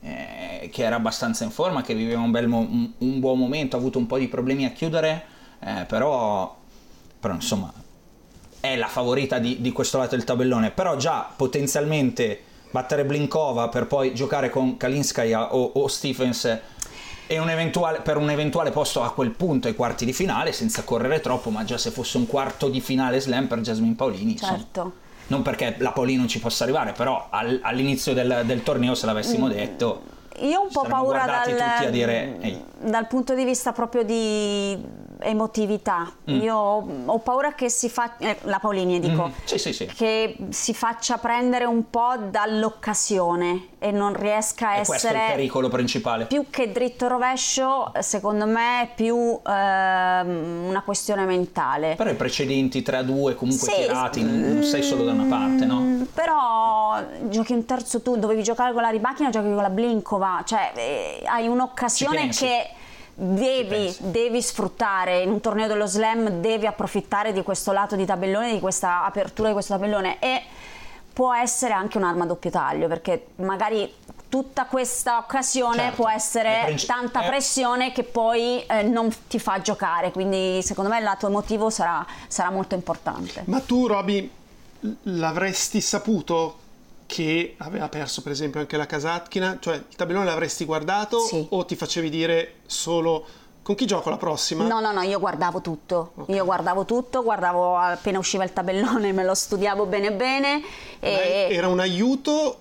[0.00, 3.76] eh, che era abbastanza in forma, che viveva un, bel mo- un, un buon momento,
[3.76, 5.24] ha avuto un po' di problemi a chiudere,
[5.60, 6.54] eh, però,
[7.20, 7.72] però insomma
[8.60, 10.72] è la favorita di, di questo lato del tabellone.
[10.72, 16.58] Però già potenzialmente battere Blinkova per poi giocare con Kalinskaya o, o Stephens
[17.28, 20.82] e un eventuale- per un eventuale posto a quel punto ai quarti di finale senza
[20.84, 24.56] correre troppo, ma già se fosse un quarto di finale slam per Jasmine Paolini, insomma,
[24.56, 24.92] Certo.
[25.28, 29.06] non perché la Paolini non ci possa arrivare, però al- all'inizio del, del torneo se
[29.06, 30.02] l'avessimo detto
[30.40, 32.38] Io ho un po' paura dal, tutti a dire
[32.78, 34.78] dal punto di vista proprio di
[35.20, 36.10] emotività.
[36.30, 36.40] Mm.
[36.40, 39.32] Io ho, paura che si faccia, la Paolini dico, Mhm.
[39.44, 39.86] Sì, sì, sì.
[39.86, 45.16] che si faccia prendere un po' dall'occasione e non riesca a E questo è il
[45.16, 46.26] essere pericolo principale.
[46.26, 51.94] più che dritto rovescio, secondo me è più ehm, una questione mentale.
[51.96, 55.64] Però i precedenti 3 a 2 comunque tirati, non non sei solo da una parte,
[55.64, 55.78] no?
[55.80, 56.98] Mm, Però
[57.28, 61.22] giochi un terzo tu, dovevi giocare con la ribacchina, giochi con la Blinkova, cioè eh,
[61.26, 62.68] hai un'occasione che
[63.18, 65.22] devi, devi sfruttare.
[65.22, 69.48] In un torneo dello slam, devi approfittare di questo lato di tabellone, di questa apertura
[69.48, 70.18] di questo tabellone.
[70.20, 70.42] E
[71.12, 73.90] può essere anche un'arma a doppio taglio perché magari
[74.28, 75.94] tutta questa occasione Certo.
[75.96, 80.10] può essere princi- tanta è- pressione che poi eh, non ti fa giocare.
[80.12, 83.44] Quindi secondo me il lato emotivo sarà, sarà molto importante.
[83.46, 84.30] Ma tu, Roby,
[85.04, 86.58] l'avresti saputo
[87.06, 89.58] che aveva perso, per esempio, anche la Kasatkina?
[89.60, 91.46] Cioè, il tabellone l'avresti guardato Sì.
[91.50, 93.24] o ti facevi dire solo
[93.62, 94.64] con chi gioco la prossima?
[94.66, 99.24] No, no, no, io guardavo tutto, io guardavo tutto, guardavo appena usciva il tabellone, me
[99.24, 100.62] lo studiavo bene bene
[101.00, 102.58] e Era un aiuto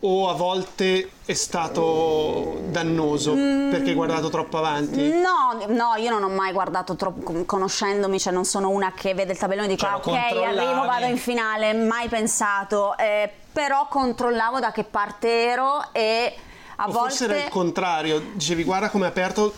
[0.00, 3.70] o a volte è stato dannoso Mm.
[3.70, 5.08] perché hai guardato troppo avanti?
[5.08, 9.14] No, no, io non ho mai guardato troppo, con- conoscendomi, cioè non sono una che
[9.14, 13.86] vede il tabellone e Cioè, "Ah, ok, arrivo, vado in finale, mai pensato, eh, però
[13.88, 16.34] controllavo da che parte ero e
[16.76, 17.08] a o volte...
[17.08, 19.54] forse era il contrario, dicevi guarda come è aperto,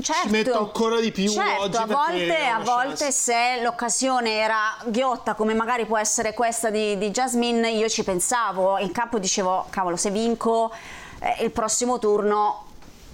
[0.00, 4.74] Certo, ci metto ancora di più certo, oggi a volte, a volte se l'occasione era
[4.86, 8.78] ghiotta come magari può essere questa di, di Jasmine io ci pensavo.
[8.78, 10.72] In campo dicevo cavolo se vinco
[11.20, 12.64] eh, il prossimo turno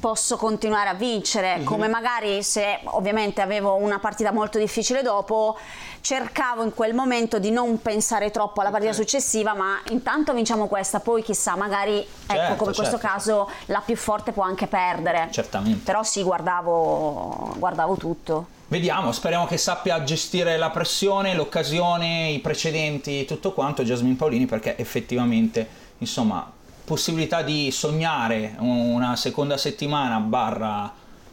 [0.00, 1.64] posso continuare a vincere Mhm.
[1.64, 5.56] come magari se ovviamente avevo una partita molto difficile dopo
[6.00, 8.98] cercavo in quel momento di non pensare troppo alla partita Ok.
[8.98, 13.06] successiva ma intanto vinciamo questa poi chissà magari ecco Certo, come in questo certo.
[13.06, 15.82] caso la più forte può anche perdere Certamente.
[15.84, 18.46] però sì, guardavo, guardavo tutto.
[18.68, 24.76] Vediamo, speriamo che sappia gestire la pressione, l'occasione, i precedenti, tutto quanto Jasmine Paolini perché
[24.76, 25.66] effettivamente,
[25.98, 26.50] insomma,
[26.88, 30.90] possibilità di sognare una seconda settimana barra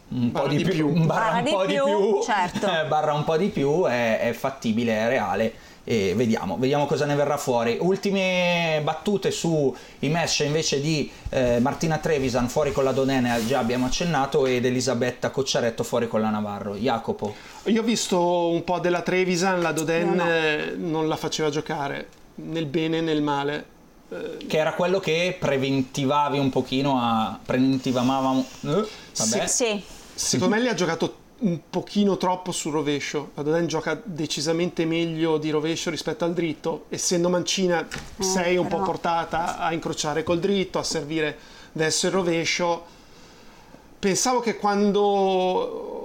[0.08, 1.02] un Barra po' di, di più, più.
[1.08, 2.68] barra Barra un di po' di più, più, certo.
[2.68, 5.54] eh, barra un po' di più è, è fattibile, è reale
[5.88, 7.78] e vediamo, vediamo cosa ne verrà fuori.
[7.80, 13.86] Ultime battute sui match invece di eh, Martina Trevisan fuori con la Donene, già abbiamo
[13.86, 16.76] accennato, ed Elisabetta Cocciaretto fuori con la Navarro.
[16.76, 17.34] Jacopo.
[17.66, 20.30] Io ho visto un po' della Trevisan, la Doden Io no.
[20.30, 23.74] eh, non la faceva giocare, nel bene e nel male.
[24.08, 30.70] Che era quello che preventivavi un pochino a preventivavamo eh, vabbè Sì, Secondo me le
[30.70, 33.32] ha giocato un pochino troppo sul rovescio.
[33.34, 36.86] La Doden gioca decisamente meglio di rovescio rispetto al dritto.
[36.90, 37.86] Essendo mancina,
[38.20, 41.38] sei un po' portata a incrociare col dritto, a servire
[41.74, 42.86] verso il rovescio.
[44.00, 46.05] Pensavo che quando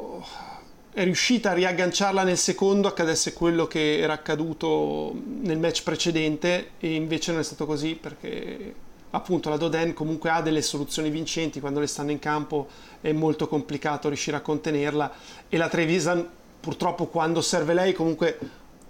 [1.00, 6.94] è riuscita a riagganciarla nel secondo accadesse quello che era accaduto nel match precedente e
[6.94, 8.74] invece non è stato così perché
[9.12, 12.68] appunto la Doden comunque ha delle soluzioni vincenti quando le stanno in campo
[13.00, 15.10] è molto complicato riuscire a contenerla
[15.48, 16.28] e la Trevisan
[16.60, 18.38] purtroppo quando serve lei comunque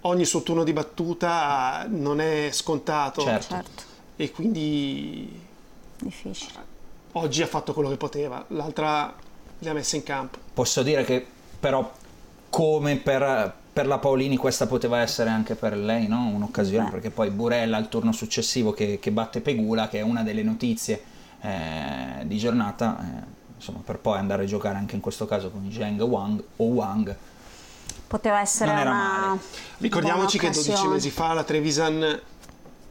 [0.01, 3.53] ogni suo turno di battuta non è scontato Certo.
[3.55, 3.83] Certo,
[4.17, 5.41] e quindi
[5.97, 6.59] difficile.
[7.13, 9.15] oggi ha fatto quello che poteva l'altra
[9.59, 11.25] le ha messe in campo Posso dire che
[11.61, 11.99] però
[12.51, 16.27] come per, per la Paolini questa poteva essere anche per lei no?
[16.35, 16.91] un'occasione Beh.
[16.91, 21.01] perché poi Burella al turno successivo che, che batte Pegula che è una delle notizie
[21.41, 23.23] eh, di giornata eh,
[23.55, 27.15] insomma per poi andare a giocare anche in questo caso con Zheng Wang o Wang
[28.07, 29.39] Poteva essere una male.
[29.77, 30.93] Ricordiamoci che buona 12 occasione.
[30.95, 32.21] mesi fa la Trevisan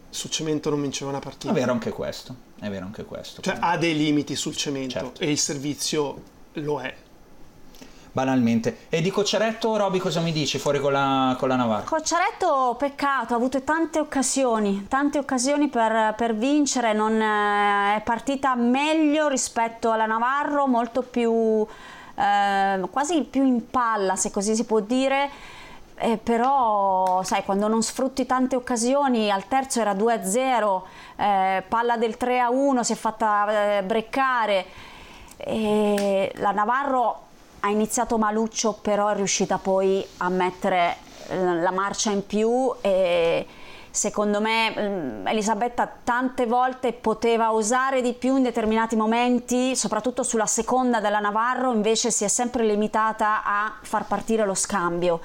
[0.09, 1.53] su cemento non vinceva una partita.
[1.53, 5.21] è vero anche questo è vero anche questo Cioè ha dei limiti sul cemento Certo.
[5.21, 6.23] e il servizio
[6.55, 6.95] lo è.
[8.13, 8.87] Banalmente.
[8.89, 11.85] E di Cocceretto Roby cosa mi dici fuori con la, con la Navarra?
[11.85, 18.55] Cocciaretto, peccato, ha avuto tante occasioni, tante occasioni per, per vincere, non, eh, è partita
[18.55, 21.67] meglio rispetto alla Navarro, molto più,
[22.15, 25.59] eh, quasi più in palla se così si può dire,
[26.03, 30.83] Eh, però sai quando non sfrutti tante occasioni, al terzo era 2-0,
[31.17, 34.65] eh, palla del 3-1, si è fatta eh, breccare,
[35.45, 37.29] la Navarro
[37.61, 40.97] ha iniziato maluccio, però è riuscita poi a mettere
[41.29, 43.47] eh, la marcia in più e
[43.91, 50.47] secondo me mm, Elisabetta tante volte poteva osare di più in determinati momenti, soprattutto sulla
[50.47, 55.21] seconda della Navarro, invece si è sempre limitata a far partire lo scambio.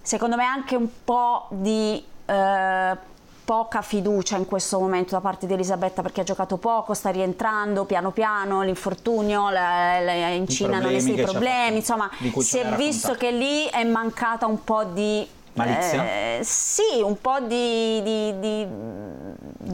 [0.00, 2.96] Secondo me anche un po' di eh,
[3.44, 7.84] poca fiducia in questo momento da parte di Elisabetta perché ha giocato poco, sta rientrando
[7.84, 11.00] piano piano, l'infortunio, la- la- in Cina non ha
[11.32, 15.26] problemi, insomma si è visto che lì è mancata un po' di...
[15.54, 16.02] Malizia?
[16.04, 18.66] eh, sì, un po' di, di- di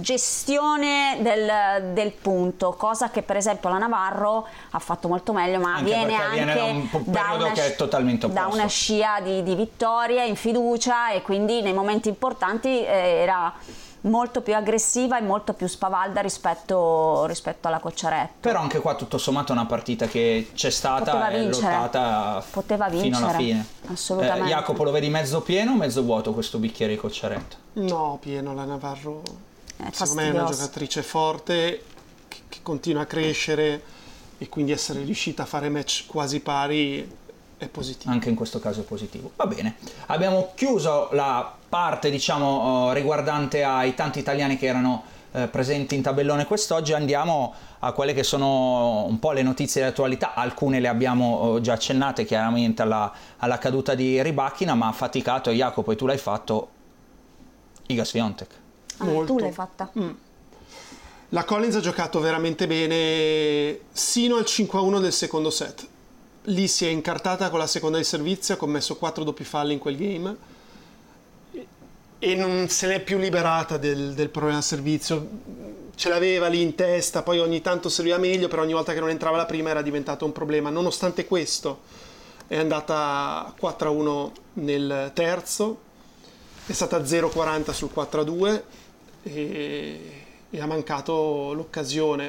[0.02, 5.74] gestione del, del punto, cosa che per esempio la Navarro ha fatto molto meglio, ma
[5.76, 9.20] Anche viene anche viene da un periodo una che è sci- totalmente da una scia
[9.20, 12.86] di, di vittoria in fiducia e quindi nei momenti importanti eh,
[13.22, 13.52] era
[14.02, 18.34] molto più aggressiva e molto più spavalda rispetto, rispetto alla Cocciaretto.
[18.40, 21.72] Però anche qua tutto sommato è una partita che c'è stata Poteva e vincere.
[21.72, 23.66] lottata Poteva fino alla vincere, fine.
[23.92, 24.46] assolutamente.
[24.46, 27.56] Eh, Jacopo lo vedi mezzo pieno o mezzo vuoto questo bicchiere di Cocciaretto?
[27.74, 29.22] No, pieno la Navarro.
[29.76, 31.82] È secondo me è una giocatrice forte
[32.28, 33.82] che, che continua a crescere
[34.38, 37.26] e quindi essere riuscita a fare match quasi pari
[37.58, 38.12] è positivo.
[38.12, 39.32] Anche in questo caso è positivo.
[39.36, 39.76] Va bene.
[40.06, 46.02] Abbiamo chiuso la parte, diciamo, eh, riguardante ai tanti italiani che erano eh, presenti in
[46.02, 46.92] tabellone quest'oggi.
[46.92, 50.34] Andiamo a quelle che sono un po' le notizie di attualità.
[50.34, 55.50] Alcune le abbiamo eh, già accennate chiaramente alla, alla caduta di Ribacchina, ma ha faticato
[55.50, 56.68] Jacopo e tu l'hai fatto
[57.86, 58.50] Iga Swiatek.
[58.98, 59.34] Ah, molto.
[59.34, 59.90] tu l'hai fatta.
[61.30, 65.86] La Collins ha giocato veramente bene sino al 5-1 del secondo set.
[66.48, 69.78] Lì si è incartata con la seconda di servizio, ha commesso 4 doppi falli in
[69.78, 70.36] quel game
[72.18, 75.28] e- non se n'è più liberata del, del problema servizio.
[75.94, 79.10] Ce l'aveva lì in testa, poi ogni tanto serviva meglio, però ogni volta che non
[79.10, 80.70] entrava la prima era diventato un problema.
[80.70, 81.80] Nonostante questo
[82.46, 85.80] è andata 4-1 nel terzo,
[86.66, 88.62] è stata 0-40 sul 4-2
[89.24, 90.00] e,
[90.48, 92.28] e ha mancato l'occasione.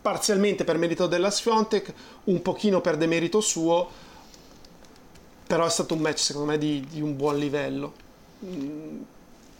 [0.00, 1.92] Parzialmente per merito della Sfiontek,
[2.24, 3.90] un pochino per demerito suo,
[5.46, 7.92] però è stato un match secondo me di, di un buon livello.
[8.44, 9.00] Mm,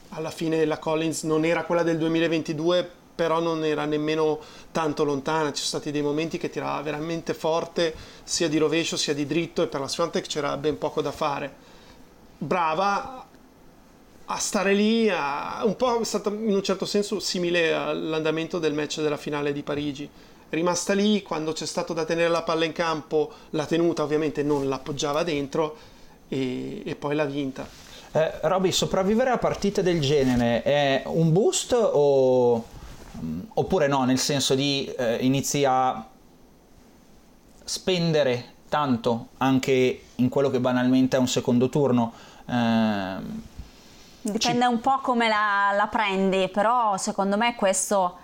[0.09, 4.39] Alla fine la Collins non era quella del 2022, però non era nemmeno
[4.71, 9.13] tanto lontana, ci sono stati dei momenti che tirava veramente forte, sia di rovescio sia
[9.13, 11.53] di dritto, e per la Sfiontek c'era ben poco da fare.
[12.37, 13.27] Brava,
[14.31, 18.73] a stare lì, a, un po' è stato in un certo senso simile all'andamento del
[18.73, 20.07] match della finale di Parigi.
[20.49, 24.67] Rimasta lì, quando c'è stato da tenere la palla in campo, l'ha tenuta, ovviamente non
[24.67, 25.75] l'appoggiava dentro
[26.27, 27.67] e, e poi l'ha vinta.
[28.11, 32.65] Eh, Robby, sopravvivere a partite del genere è un boost o,
[33.53, 36.07] oppure no, nel senso di eh, inizi a
[37.63, 42.13] spendere tanto anche in quello che banalmente è un secondo turno?
[42.47, 43.57] Eh,
[44.21, 48.17] Dipende un po' come la, la prendi, però secondo me questo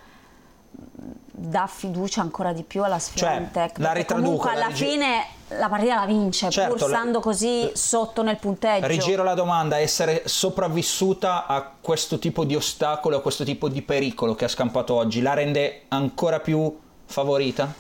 [1.37, 3.81] dà fiducia ancora di più alla Sfiontech.
[3.81, 7.19] Cioè, la comunque alla la rigi- fine la partita la vince, Certo, pur la- stando
[7.19, 8.87] così sotto nel punteggio.
[8.87, 14.33] Rigiro la domanda, essere sopravvissuta a questo tipo di ostacolo, a questo tipo di pericolo
[14.35, 17.73] che ha scampato oggi, la rende ancora più favorita?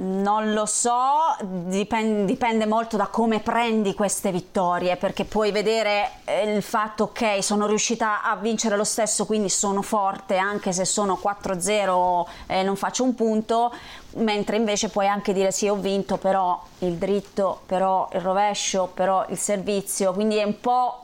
[0.00, 6.54] Non lo so, dipen- dipende molto da come prendi queste vittorie, perché puoi vedere eh,
[6.54, 11.18] il fatto che sono riuscita a vincere lo stesso, quindi sono forte anche se sono
[11.20, 13.74] 4-0 e non faccio un punto,
[14.18, 19.26] mentre invece puoi anche dire sì ho vinto, però il dritto, però il rovescio, però
[19.30, 21.02] il servizio, quindi è un po'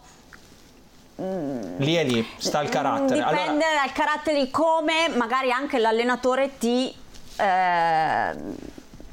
[1.16, 3.20] Lì e lì sta il carattere.
[3.20, 6.92] Dipende Allora, dal carattere di come magari anche l'allenatore ti
[7.36, 8.34] eh,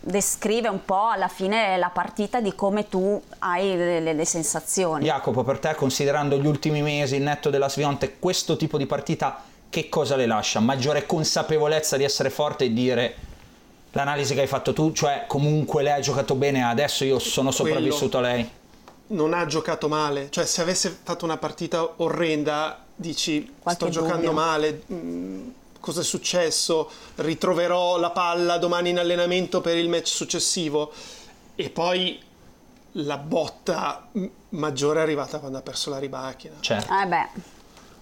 [0.04, 5.06] descrive un po' alla fine la partita di come tu hai le, le- le sensazioni.
[5.06, 9.44] Jacopo, per te, considerando gli ultimi mesi, il netto della Svionte, questo tipo di partita
[9.70, 10.60] che cosa le lascia?
[10.60, 13.16] Maggiore consapevolezza di essere forte e dire
[13.92, 18.18] l'analisi che hai fatto tu, cioè comunque lei ha giocato bene, adesso io sono sopravvissuto
[18.18, 18.50] a lei.
[19.08, 24.28] non ha giocato male, cioè se avesse fatto una partita orrenda dici Qualche sto giocando
[24.28, 24.32] dubbio.
[24.42, 30.94] male, mh, cosa è successo, ritroverò la palla domani in allenamento per il match successivo
[31.56, 32.18] e poi
[32.94, 34.08] la botta
[34.50, 36.56] maggiore è arrivata quando ha perso la ribacchina.
[36.62, 37.28] Certo, Eh beh,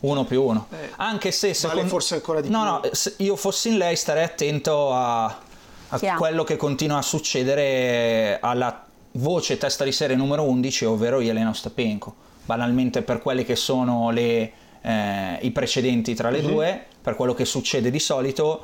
[0.02, 0.68] uno più uno.
[0.72, 2.90] Eh, Anche se secondo forse ancora di no, più.
[2.90, 8.40] No, se io fossi in lei starei attento a, a quello che continua a succedere
[8.42, 12.28] alla voce testa di serie numero 11, ovvero Jelena Ostapenko.
[12.46, 17.46] Banalmente per quelle che sono le, eh, i precedenti tra le due, per quello che
[17.46, 18.64] succede di solito.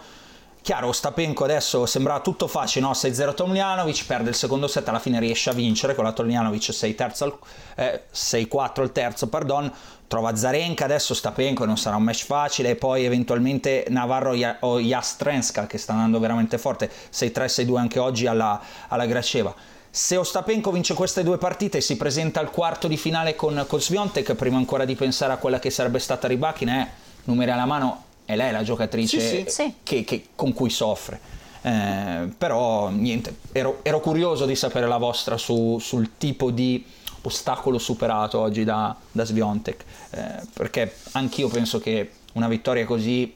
[0.62, 2.94] Chiaro, Ostapenko adesso sembra tutto facile, no?
[2.94, 6.96] 6-0 Tomljanovic, perde il secondo set, alla fine riesce a vincere con la Tomljanovic 6
[6.96, 7.38] terzo al-
[7.76, 9.72] eh, 6-4 il terzo, pardon,
[10.08, 15.68] trova Zarenka, adesso Stapenko non sarà un match facile, e poi eventualmente Navarro o Jastrenska
[15.68, 19.54] che sta andando veramente forte, 6-3, 6-2 anche oggi alla, alla Graceva.
[19.96, 23.80] Se Ostapenko vince queste due partite e si presenta al quarto di finale con, con
[23.80, 26.90] Sviontek, prima ancora di pensare a quella che sarebbe stata Ribachina, eh,
[27.24, 29.74] numeri alla mano, è lei la giocatrice Sì, sì.
[29.84, 31.18] Che- che- con cui soffre.
[31.62, 36.86] Eh, però niente, ero, ero curioso di sapere la vostra su- sul tipo di
[37.22, 43.34] ostacolo superato oggi da, da Sviontek, eh, perché anch'io penso che una vittoria così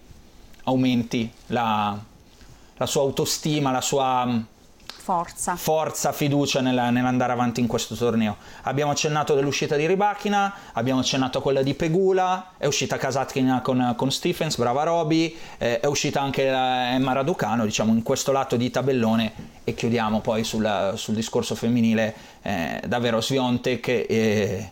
[0.65, 1.97] aumenti la,
[2.75, 4.27] la sua autostima, la sua
[4.99, 5.55] forza.
[5.55, 8.37] forza, fiducia nella- nell'andare avanti in questo torneo.
[8.63, 13.93] Abbiamo accennato dell'uscita di Ribachina, abbiamo accennato a quella di Pegula, è uscita Kasatkina con,
[13.95, 18.55] con Stephens, brava Roby, eh, è uscita anche la Emma Raducano, diciamo in questo lato
[18.55, 19.33] di tabellone
[19.63, 24.71] e chiudiamo poi sul, sul discorso femminile, eh, davvero Sviontek e,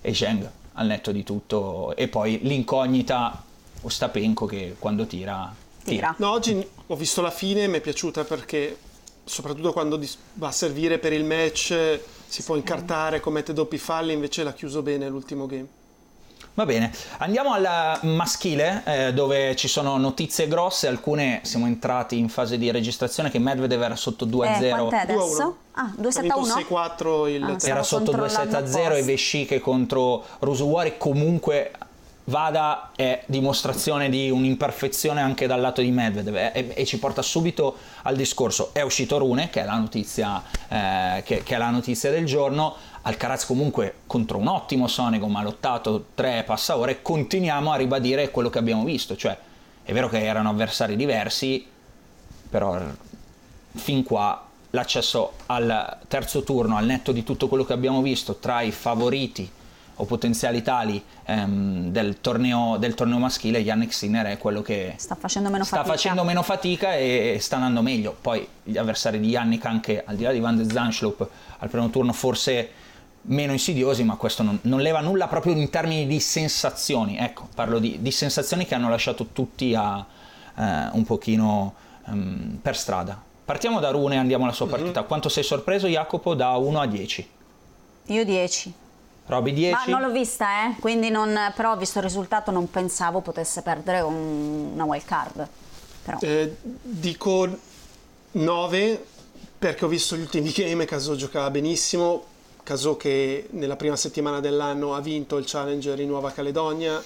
[0.00, 3.42] e Zheng al netto di tutto e poi l'incognita
[3.82, 5.54] Ostapenko che quando tira
[5.86, 6.14] Tira.
[6.18, 8.76] No, oggi ho visto la fine, mi è piaciuta perché
[9.26, 14.12] soprattutto quando dis- va a servire per il match si può incartare, commette doppi falli,
[14.12, 15.66] invece l'ha chiuso bene l'ultimo game.
[16.54, 22.30] Va bene, andiamo al maschile eh, dove ci sono notizie grosse, alcune siamo entrati in
[22.30, 24.62] fase di registrazione che Medvedev era sotto 2-0.
[24.64, 25.42] Eh, quant'è 2 a adesso?
[25.42, 25.56] 1.
[25.72, 26.20] Ah, Ha 2-7-1?
[26.22, 29.02] vinto 6-4 il Ah, era sotto controllando 2-7-0 e.
[29.02, 31.72] Vesciche contro Rusuwari comunque
[32.28, 37.22] Vada è dimostrazione di un'imperfezione anche dal lato di Medvedev eh, e, e ci porta
[37.22, 38.70] subito al discorso.
[38.72, 42.74] È uscito Rune che è la notizia, eh, che, che è la notizia del giorno.
[43.02, 48.50] Alcaraz comunque contro un ottimo Sonego ma ha lottato tre passaore continuiamo a ribadire quello
[48.50, 49.38] che abbiamo visto cioè
[49.84, 51.64] è vero che erano avversari diversi
[52.50, 52.80] però
[53.76, 58.60] fin qua l'accesso al terzo turno, al netto di tutto quello che abbiamo visto tra
[58.62, 59.48] i favoriti
[59.96, 65.14] o potenziali tali ehm, del, torneo, del torneo maschile, Yannick Sinner è quello che Sta
[65.14, 65.94] facendo meno sta fatica.
[65.94, 68.16] facendo meno fatica e sta andando meglio.
[68.20, 71.26] Poi gli avversari di Yannick, anche al di là di Van de Zanschlup,
[71.58, 72.70] al primo turno forse
[73.28, 77.16] meno insidiosi, ma questo non, non leva nulla proprio in termini di sensazioni.
[77.16, 80.04] Ecco, parlo di, di sensazioni che hanno lasciato tutti a,
[80.56, 81.74] eh, un pochino
[82.06, 83.20] ehm, per strada.
[83.44, 85.02] Partiamo da Rune e andiamo alla sua partita.
[85.04, 87.28] Quanto sei sorpreso, Jacopo, da 1 a 10?
[88.06, 88.74] Io 10.
[89.26, 89.90] Roby 10?
[89.90, 90.76] Ma non l'ho vista, eh?
[90.80, 95.48] Quindi non, però visto il risultato non pensavo potesse perdere un, una wild card.
[96.04, 96.18] Però.
[96.20, 97.48] Eh, dico
[98.32, 99.04] 9
[99.58, 102.34] perché ho visto gli ultimi game e Caso giocava benissimo.
[102.62, 107.02] Caso che nella prima settimana dell'anno ha vinto il Challenger in Nuova Caledonia.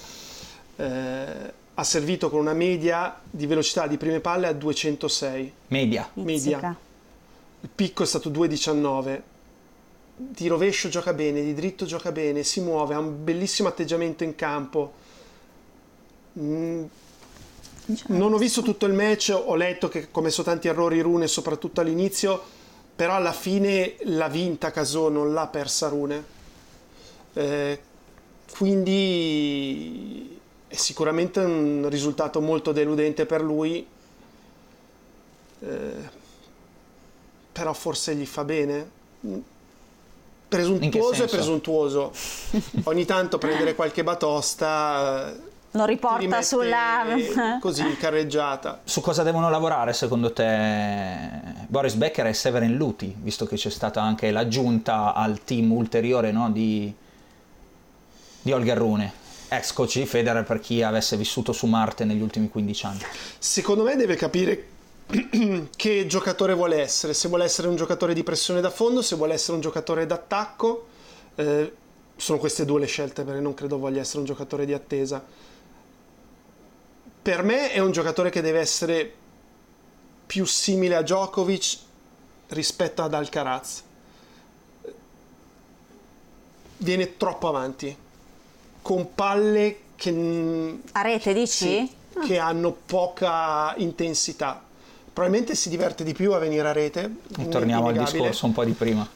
[0.75, 5.53] Eh, ha servito con una media di velocità di prime palle a 206.
[5.67, 6.09] Media.
[6.13, 6.75] Media.
[7.61, 9.21] Il picco è stato 2,19.
[10.15, 14.35] Di rovescio gioca bene, di dritto gioca bene, si muove, ha un bellissimo atteggiamento in
[14.35, 14.93] campo.
[16.39, 16.83] Mm,
[18.07, 21.81] non ho visto tutto il match, ho letto che ha commesso tanti errori Rune, soprattutto
[21.81, 22.41] all'inizio,
[22.95, 26.23] però alla fine l'ha vinta Casò, non l'ha persa Rune.
[27.33, 27.79] Eh,
[28.55, 33.85] quindi è sicuramente un risultato molto deludente per lui,
[35.59, 36.19] eh,
[37.51, 38.89] però forse gli fa bene.
[40.51, 41.35] Presuntuoso senso?
[41.35, 42.11] presuntuoso.
[42.83, 45.33] Ogni tanto prendere qualche batosta
[45.71, 47.05] Lo riporta sulla...
[47.61, 48.81] così in carreggiata.
[48.83, 51.29] Su cosa devono lavorare secondo te
[51.67, 56.51] Boris Becker e Severin Luti, visto che c'è stata anche l'aggiunta al team ulteriore no,
[56.51, 56.93] di,
[58.41, 59.13] di Holger Rune,
[59.47, 62.99] ex coach di Federer per chi avesse vissuto su Marte negli ultimi 15 anni?
[63.39, 64.67] Secondo me deve capire
[65.75, 69.33] che giocatore vuole essere, se vuole essere un giocatore di pressione da fondo, se vuole
[69.33, 70.87] essere un giocatore d'attacco.
[71.35, 71.73] Eh,
[72.15, 75.23] sono queste due le scelte perché non credo voglia essere un giocatore di attesa.
[77.21, 79.13] Per me è un giocatore che deve essere
[80.25, 81.77] più simile a Djokovic
[82.49, 83.83] rispetto ad Alcaraz.
[86.77, 87.95] Viene troppo avanti,
[88.81, 91.47] con palle che A rete dici?
[91.47, 91.91] sì,
[92.25, 94.69] che hanno poca intensità.
[95.13, 97.09] Probabilmente si diverte di più a venire a rete.
[97.37, 99.07] E torniamo al discorso un po' di prima.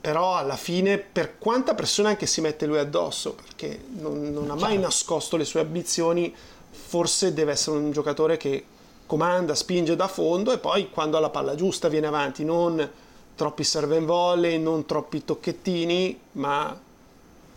[0.00, 4.54] Però alla fine, per quanta pressione anche si mette lui addosso, perché non, non ha
[4.54, 6.34] mai nascosto le sue ambizioni,
[6.70, 8.64] forse deve essere un giocatore che
[9.06, 12.88] comanda, spinge da fondo e poi quando ha la palla giusta viene avanti, non
[13.34, 16.78] troppi serve and volley, non troppi tocchettini, ma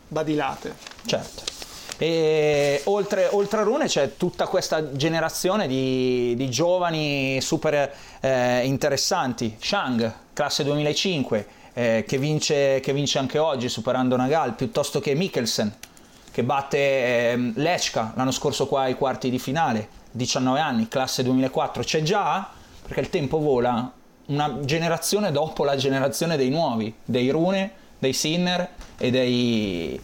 [0.07, 0.75] badilate.
[1.05, 1.60] Certo.
[2.01, 9.55] E oltre, oltre a Rune c'è tutta questa generazione di, di giovani super eh, interessanti.
[9.59, 15.71] Shang, classe 2005, eh, che, vince, che vince anche oggi superando Nagal, piuttosto che Mikkelsen,
[16.31, 21.83] che batte ehm, Lechka l'anno scorso qua ai quarti di finale, 19 anni, classe 2004.
[21.83, 22.49] C'è già,
[22.81, 23.91] perché il tempo vola,
[24.25, 30.01] una generazione dopo la generazione dei nuovi, dei Rune, dei Sinner e dei,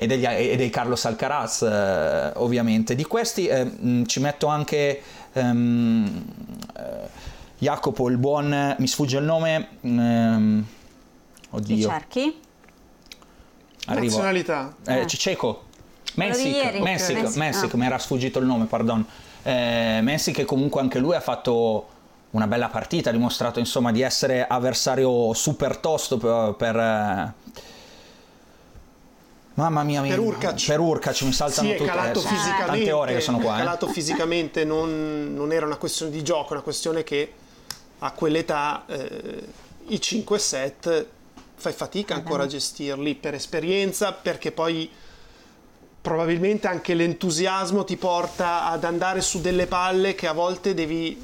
[0.00, 2.94] e, degli- e dei Carlos Alcaraz eh, ovviamente.
[2.94, 6.24] Di questi eh, mh, ci metto anche ehm,
[6.76, 6.82] eh,
[7.58, 10.64] Jacopo, il buon, mi sfugge il nome, ehm,
[11.50, 12.40] oddio, cerchi?
[13.86, 14.04] arrivo.
[14.14, 14.74] Nazionalità.
[14.86, 15.64] Eh, Ceco,
[16.14, 16.80] Quello di Messic, ieri.
[16.80, 17.36] Messic, Ok.
[17.36, 17.76] Messic, Ah.
[17.76, 19.04] mi era sfuggito il nome, pardon.
[19.42, 21.88] Eh, Messic che comunque anche lui ha fatto
[22.30, 26.54] una bella partita, ha dimostrato insomma di essere avversario super tosto per...
[26.56, 27.32] per, eh,
[29.58, 30.66] Mamma mia, mi- Per Urkac.
[30.66, 33.56] per Urkac mi saltano Sì, tutte calato eh, tante ore che sono qua.
[33.56, 33.64] È eh.
[33.64, 37.32] calato fisicamente, non, non era una questione di gioco, è una questione che
[37.98, 39.42] a quell'età eh,
[39.88, 41.06] i 5 set
[41.56, 44.88] fai fatica ancora a gestirli per esperienza, perché poi
[46.00, 51.20] probabilmente anche l'entusiasmo ti porta ad andare su delle palle che a volte devi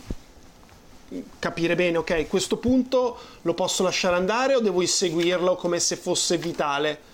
[1.38, 6.36] capire bene, ok, questo punto lo posso lasciare andare o devo inseguirlo come se fosse
[6.36, 7.12] vitale.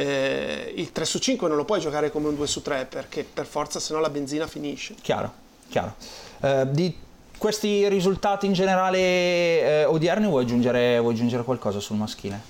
[0.00, 3.22] Eh, il 3 su 5 non lo puoi giocare come un 2 su 3 perché
[3.22, 4.94] per forza se no la benzina finisce.
[5.02, 5.30] Chiaro,
[5.68, 5.94] chiaro.
[6.40, 6.96] Eh, di
[7.36, 12.40] questi risultati in generale eh, odierni vuoi aggiungere, vuoi aggiungere qualcosa sul maschile?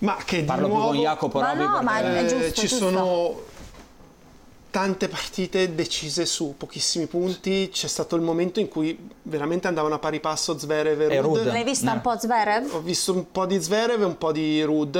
[0.00, 2.52] Ma che di Parlo più nuovo con Jacopo Ma Roby no, ma è eh, giusto,
[2.52, 2.76] ci giusto.
[2.76, 3.40] sono
[4.70, 7.70] tante partite decise su pochissimi punti.
[7.72, 11.20] C'è stato il momento in cui veramente andavano a pari passo Zverev e.
[11.20, 11.46] Rudd.
[11.46, 11.94] L'hai vista No.
[11.94, 12.74] un po' Zverev?
[12.74, 14.96] Ho visto un po' di Zverev e un po' di Rudd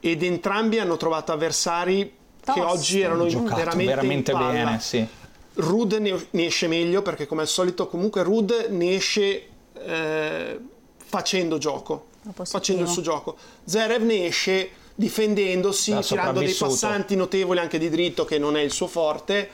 [0.00, 2.60] ed entrambi hanno trovato avversari che Tosti.
[2.60, 4.52] oggi erano veramente, veramente in palla.
[4.52, 5.06] bene, sì.
[5.54, 10.58] Rudd ne, ne esce meglio perché come al solito comunque Rudd ne esce eh,
[10.96, 12.06] facendo gioco,
[12.42, 13.36] facendo il suo gioco.
[13.64, 18.60] Zverev ne esce difendendosi, Da tirando dei passanti notevoli anche di dritto che non è
[18.60, 19.48] il suo forte,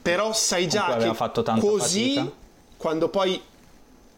[0.00, 2.32] però sai già che fatto tanta così fatica.
[2.76, 3.40] quando poi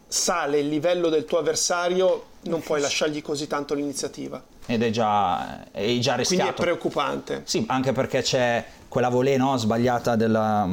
[0.07, 4.43] sale il livello del tuo avversario non puoi lasciargli così tanto l'iniziativa.
[4.71, 6.63] Ed è già, è già Quindi è rischiato.
[6.63, 7.41] preoccupante.
[7.45, 10.67] Sì, anche perché c'è quella volée no, sbagliata della,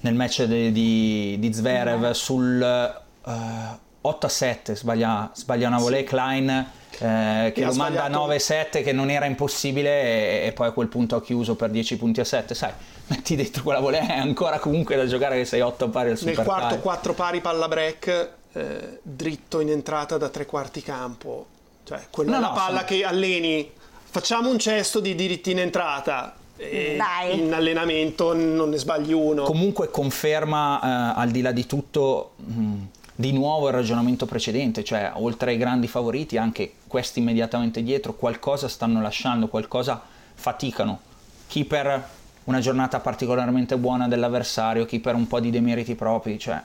[0.00, 2.62] nel match de- di, di Zverev sul...
[2.62, 8.18] eh, 8 a 7, sbaglia, sbaglia una volée Klein eh, che lo manda a sbagliato-
[8.20, 11.56] 9 a 7 che non era impossibile e, e poi a quel punto ha chiuso
[11.56, 12.72] per 10 punti a 7, sai,
[13.08, 16.32] metti dentro quella volée è ancora comunque da giocare che sei 8 pari al Nel
[16.34, 16.78] super quarto tie.
[16.80, 21.46] 4 pari palla break, eh, dritto in entrata da tre quarti campo.
[21.88, 23.70] Cioè, quella No, è la no, palla sono- che alleni.
[24.10, 26.34] Facciamo un cesto di diritti in entrata.
[26.60, 27.38] E Dai.
[27.38, 29.44] in allenamento non ne sbagli uno.
[29.44, 32.74] comunque conferma eh, al di là di tutto mh,
[33.14, 38.66] di nuovo il ragionamento precedente, cioè oltre ai grandi favoriti anche questi immediatamente dietro qualcosa
[38.68, 40.02] stanno lasciando, qualcosa
[40.34, 40.98] faticano.
[41.46, 42.08] Chi per
[42.44, 46.60] una giornata particolarmente buona dell'avversario, chi per un po' di demeriti propri, cioè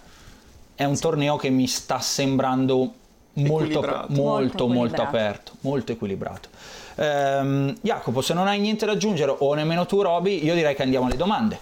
[0.73, 2.93] è un torneo che mi sta sembrando
[3.33, 6.49] molto, molto, Molto molto aperto, molto equilibrato.
[6.95, 10.83] Ehm, Jacopo, se non hai niente da aggiungere o nemmeno tu Roby, io direi che
[10.83, 11.59] andiamo alle domande.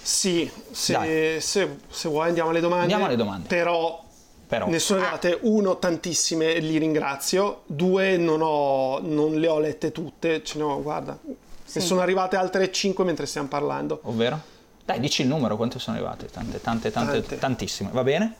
[0.00, 2.82] Sì, se, se- se vuoi andiamo alle domande.
[2.82, 3.48] Andiamo alle domande.
[3.48, 4.04] Però,
[4.46, 7.62] Però ne sono arrivate uno, tantissime, li ringrazio.
[7.66, 10.44] Due, non, ho- non le ho lette tutte.
[10.44, 11.18] Ce ne ho, guarda.
[11.22, 14.00] Ne sono arrivate altre cinque mentre stiamo parlando.
[14.02, 14.38] Ovvero?
[14.84, 16.26] Dai, dici il numero, quante sono arrivate?
[16.26, 17.38] Tante, tante, tante, Tante.
[17.38, 17.88] tantissime.
[17.90, 18.34] Va bene?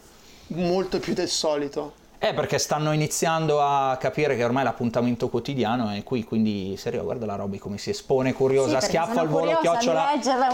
[0.48, 1.94] Molto più del solito.
[2.27, 7.27] Eh, perché stanno iniziando a capire che ormai l'appuntamento quotidiano è qui, quindi serio, guarda
[7.27, 10.07] la Roby come si espone curiosa, Sì, sono al volo, chiocciola,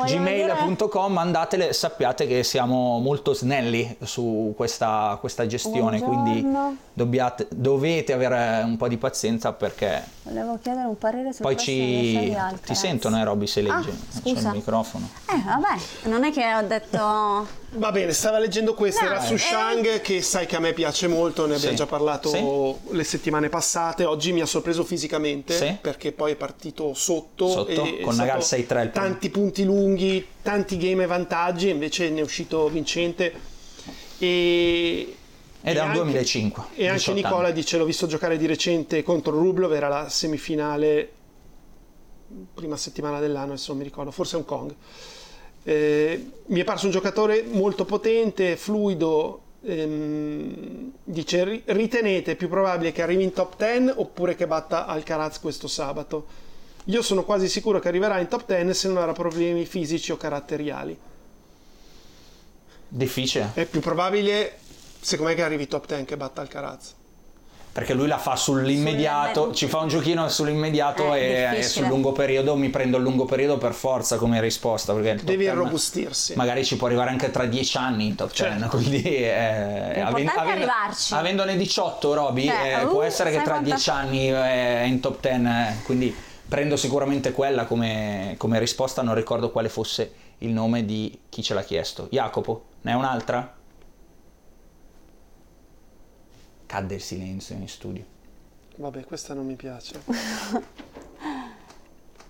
[0.04, 6.76] gmail.com, mandatele, sappiate che siamo molto snelli su questa, questa gestione, quindi Buongiorno.
[6.92, 12.32] dobbiate- dovete avere un po' di pazienza perché Volevo chiedere un parere sul poi ci...
[12.38, 12.60] Alcaraz.
[12.64, 15.08] ti sentono eh Roby se leggi, Ah, c'è il microfono.
[15.28, 17.58] Eh, vabbè, non è che ho detto...
[17.72, 19.38] Va bene, stava leggendo questa, No, era su eh.
[19.38, 21.76] Shang, che sai che a me piace molto, ne abbiamo Sì.
[21.76, 22.94] già parlato Sì.
[22.94, 24.04] le settimane passate.
[24.04, 25.76] Oggi mi ha sorpreso fisicamente Sì.
[25.80, 30.76] perché poi è partito sotto, Sotto, e con Nagal 6-3 il tanti punti lunghi, tanti
[30.76, 33.32] game e vantaggi, e invece ne è uscito vincente.
[34.18, 35.16] E
[35.62, 36.62] Ed è un anche- 2005.
[36.74, 37.52] E anche 18 Nicola anni.
[37.54, 41.10] dice: L'ho visto giocare di recente contro Rublov, era la semifinale,
[42.54, 44.74] prima settimana dell'anno, adesso non mi ricordo, forse Hong Kong.
[45.62, 49.42] Eh, mi è parso un giocatore molto potente, fluido.
[49.62, 55.38] ehm, dice: "Ri- Ritenete più probabile che arrivi in top 10 oppure che batta Alcaraz
[55.38, 56.26] questo sabato?
[56.86, 60.16] Io sono quasi sicuro che arriverà in top 10 se non avrà problemi fisici o
[60.16, 60.96] caratteriali.
[62.88, 63.50] Difficile.
[63.52, 64.59] È più probabile,
[65.00, 66.94] secondo me, che arrivi top 10 che batta Alcaraz.
[67.72, 71.20] Perché lui la fa sull'immediato, ci fa un giochino sull'immediato Eh,
[71.52, 74.92] e, e sul lungo periodo mi prendo il lungo periodo per forza come risposta.
[74.92, 76.34] Il Devi 10 irrobustirsi.
[76.34, 78.68] Magari ci può arrivare anche tra dieci anni in top 10, Certo.
[78.76, 81.14] quindi eh, è arrivarci.
[81.14, 84.98] avendone 18 Roby, Eh, eh, uh, può essere che tra quanta- 10 anni è in
[84.98, 86.14] top 10, eh, quindi
[86.48, 91.54] prendo sicuramente quella come, come risposta, non ricordo quale fosse il nome di chi ce
[91.54, 92.08] l'ha chiesto.
[92.10, 93.58] Jacopo, ne è un'altra?
[96.70, 98.04] Cadde il silenzio in studio.
[98.76, 100.00] Vabbè, questa non mi piace.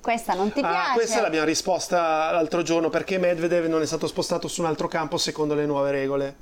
[0.01, 0.93] Questa non ti Ah, piace?
[0.95, 5.19] questa l'abbiamo risposta l'altro giorno perché Medvedev non è stato spostato su un altro campo
[5.19, 6.35] secondo le nuove regole.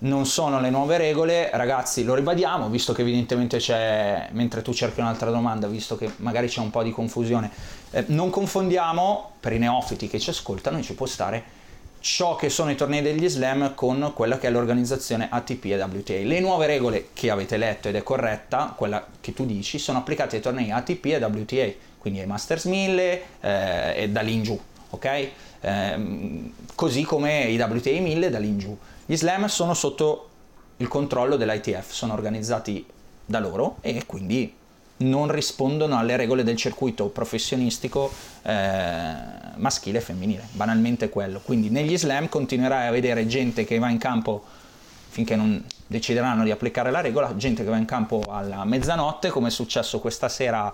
[0.00, 5.00] non sono le nuove regole, ragazzi, lo ribadiamo, visto che evidentemente c'è, mentre tu cerchi
[5.00, 7.50] un'altra domanda, visto che magari c'è un po' di confusione,
[7.92, 11.42] eh, non confondiamo, per i neofiti che ci ascoltano, e ci può stare,
[12.02, 16.14] ciò che sono i tornei degli slam con quella che è l'organizzazione ATP e WTA.
[16.14, 20.36] Le nuove regole che avete letto ed è corretta, quella che tu dici, sono applicate
[20.36, 24.60] ai tornei ATP e WTA, quindi ai Masters 1000 eh, e da lì in giù,
[24.90, 25.28] ok?
[25.60, 28.76] Ehm, così come i WTA 1000 da lì in giù.
[29.06, 30.28] Gli slam sono sotto
[30.78, 32.84] il controllo dell'ITF, sono organizzati
[33.24, 34.52] da loro e quindi
[35.02, 39.14] non rispondono alle regole del circuito professionistico eh,
[39.56, 41.40] maschile e femminile, banalmente quello.
[41.44, 44.44] Quindi negli slam continuerai a vedere gente che va in campo
[45.08, 49.48] finché non decideranno di applicare la regola, gente che va in campo alla mezzanotte, come
[49.48, 50.72] è successo questa sera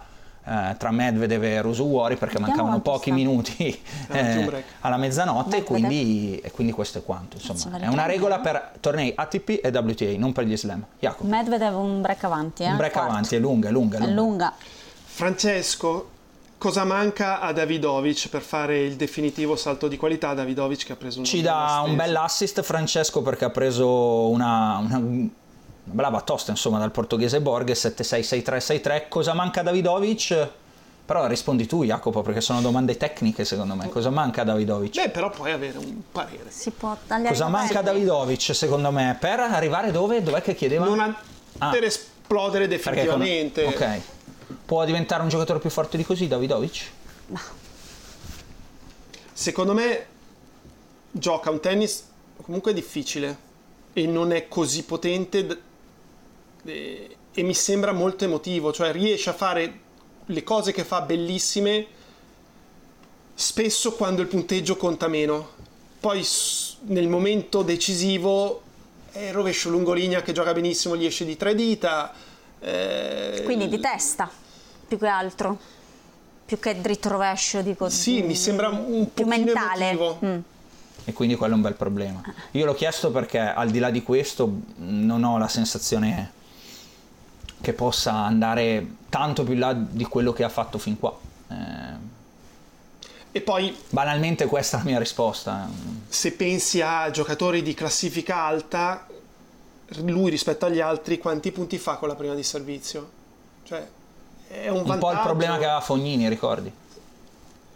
[0.49, 6.51] eh, tra Medvedev e Rosuwari, perché mancavano pochi minuti eh, alla mezzanotte e quindi, e
[6.51, 7.37] quindi questo è quanto.
[7.37, 10.85] Insomma, è una regola per tornei ATP e WTA, non per gli slam.
[10.99, 12.71] Jacopo, Medvedev un break avanti, eh?
[12.71, 13.11] un break quarto.
[13.11, 13.99] avanti, è lunga, è lunga.
[13.99, 14.55] È lunga.
[15.05, 16.09] Francesco,
[16.57, 20.33] cosa manca a Davidovic per fare il definitivo salto di qualità?
[20.33, 24.79] Davidovic che ha preso una Ci dà un bel assist Francesco perché ha preso una,
[24.79, 25.29] una,
[25.89, 29.09] una bella batosta insomma dal portoghese Borges 7-6, 6-3, 6-3.
[29.09, 30.49] Cosa manca a Davidovic?
[31.07, 33.89] Però rispondi tu Jacopo perché sono domande tecniche secondo me.
[33.89, 34.95] Cosa manca a Davidovic?
[34.95, 36.51] Beh, però puoi avere un parere.
[36.51, 37.83] Si può tagliare Cosa manca a.
[37.83, 39.17] Davidovic secondo me?
[39.19, 40.23] Per arrivare dove?
[40.23, 40.85] Dov'è che chiedeva?
[40.85, 41.17] Non a-
[41.61, 41.71] Ah.
[41.71, 43.65] per esplodere Perché con- definitivamente.
[43.65, 44.01] Ok.
[44.67, 46.91] Può diventare un giocatore più forte di così Davidovic?
[49.33, 50.07] Secondo me
[51.11, 52.05] gioca un tennis
[52.43, 53.37] comunque difficile
[53.93, 55.63] e non è così potente
[56.65, 59.81] e, e mi sembra molto emotivo, cioè riesce a fare
[60.25, 61.87] le cose che fa bellissime
[63.35, 65.51] spesso quando il punteggio conta meno.
[66.01, 66.27] Poi
[66.87, 68.63] nel momento decisivo
[69.13, 72.13] è rovescio lungolinea che gioca benissimo, gli esce di tre dita.
[72.59, 74.31] eh, Quindi di testa,
[74.87, 75.59] più che altro.
[76.45, 77.89] Più che dritto rovescio, dico.
[77.91, 79.91] Sì, mi sembra un più pochino mentale.
[79.91, 80.19] emotivo.
[80.25, 80.39] Mm.
[81.05, 82.23] E quindi quello è un bel problema.
[82.53, 86.33] Io l'ho chiesto perché al di là di questo non ho la sensazione
[87.61, 91.17] che possa andare tanto più in là di quello che ha fatto fin qua.
[91.51, 92.07] Eh,
[93.33, 95.69] E poi banalmente questa è la mia risposta.
[96.09, 99.07] se pensi a giocatori di classifica alta,
[100.03, 103.11] lui rispetto agli altri, quanti punti fa con la prima di servizio?
[103.65, 103.87] Cioè,
[104.49, 104.99] è un, Un vantaggio.
[104.99, 106.73] po' il problema che aveva Fognini, ricordi?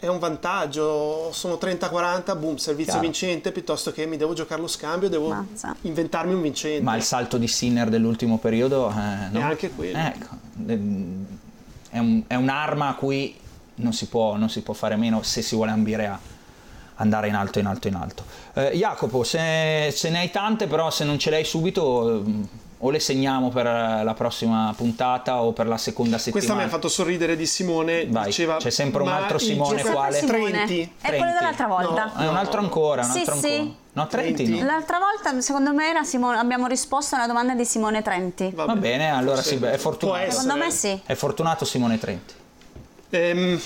[0.02, 3.00] È un vantaggio, sono 30-40, boom, servizio Chiaro.
[3.02, 5.76] vincente, piuttosto che mi devo giocare lo scambio, devo Mazza.
[5.82, 6.82] inventarmi un vincente.
[6.82, 8.90] Ma il salto di Sinner dell'ultimo periodo...
[8.90, 9.40] eh, no?
[9.42, 9.96] anche quello.
[9.96, 10.26] Ecco,
[10.66, 13.36] è, un- è un'arma a cui
[13.76, 16.18] non si, può, non si può fare meno se si vuole ambire a
[16.96, 18.24] andare in alto, in alto, in alto.
[18.54, 22.24] Eh, Jacopo, se, se ne hai tante, però se non ce le hai subito...
[22.82, 26.44] eh, O le segniamo per la prossima puntata o per la seconda settimana.
[26.44, 28.56] Questa mi ha fatto sorridere di Simone, Vai, diceva...
[28.56, 30.18] c'è sempre un "Ma altro Simone, quale?
[30.18, 30.50] Simone.
[30.50, 30.92] Trenti.
[31.00, 32.12] È quello dell'altra volta.
[32.16, 32.22] No.
[32.22, 33.52] Eh, un altro ancora, un Sì, altro sì.
[33.52, 33.80] ancora.
[33.94, 34.60] No, Trenti, Trenti.
[34.60, 34.66] no.
[34.66, 38.50] L'altra volta, secondo me, era Simone- abbiamo risposto alla domanda di Simone Trenti.
[38.54, 40.30] Va bene, allora sì, è fortunato.
[40.30, 41.00] Secondo me sì.
[41.04, 42.34] È fortunato Simone Trenti.
[43.10, 43.60] Ehm,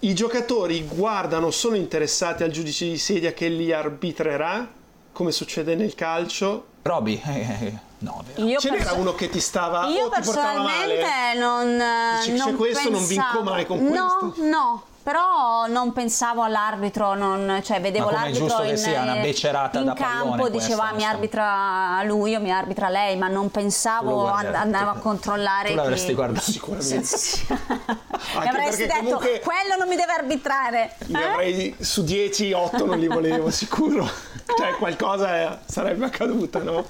[0.00, 4.68] I giocatori guardano, sono interessati al giudice di sedia che li arbitrerà,
[5.12, 6.66] come succede nel calcio.
[6.82, 8.22] Roby, eh, eh, no.
[8.36, 11.38] Io, Ce n'era perso- uno che ti stava io o ti portava personalmente male.
[11.38, 11.82] non,
[12.18, 17.14] Dici, non "C'è questo, non vinco mai con No, questo." no, però non pensavo all'arbitro,
[17.14, 20.48] non- cioè vedevo l'arbitro giusto che in, sia, una eh, becerata in da campo, questa,
[20.50, 21.04] diceva mi onestamente.
[21.38, 25.74] arbitra lui o mi arbitra lei, ma non pensavo guardi- and- andavo a controllare Tu
[25.74, 27.04] l'avresti chi- guardato Sicuramente.
[27.04, 27.46] Sì, sì.
[27.48, 30.96] mi avresti detto comunque- quello non mi deve arbitrare.
[31.06, 31.24] Ne Eh?
[31.26, 34.08] avrei su 10, 8 non li volevo, sicuro.
[34.46, 36.86] Cioè, qualcosa sarebbe accaduta, no?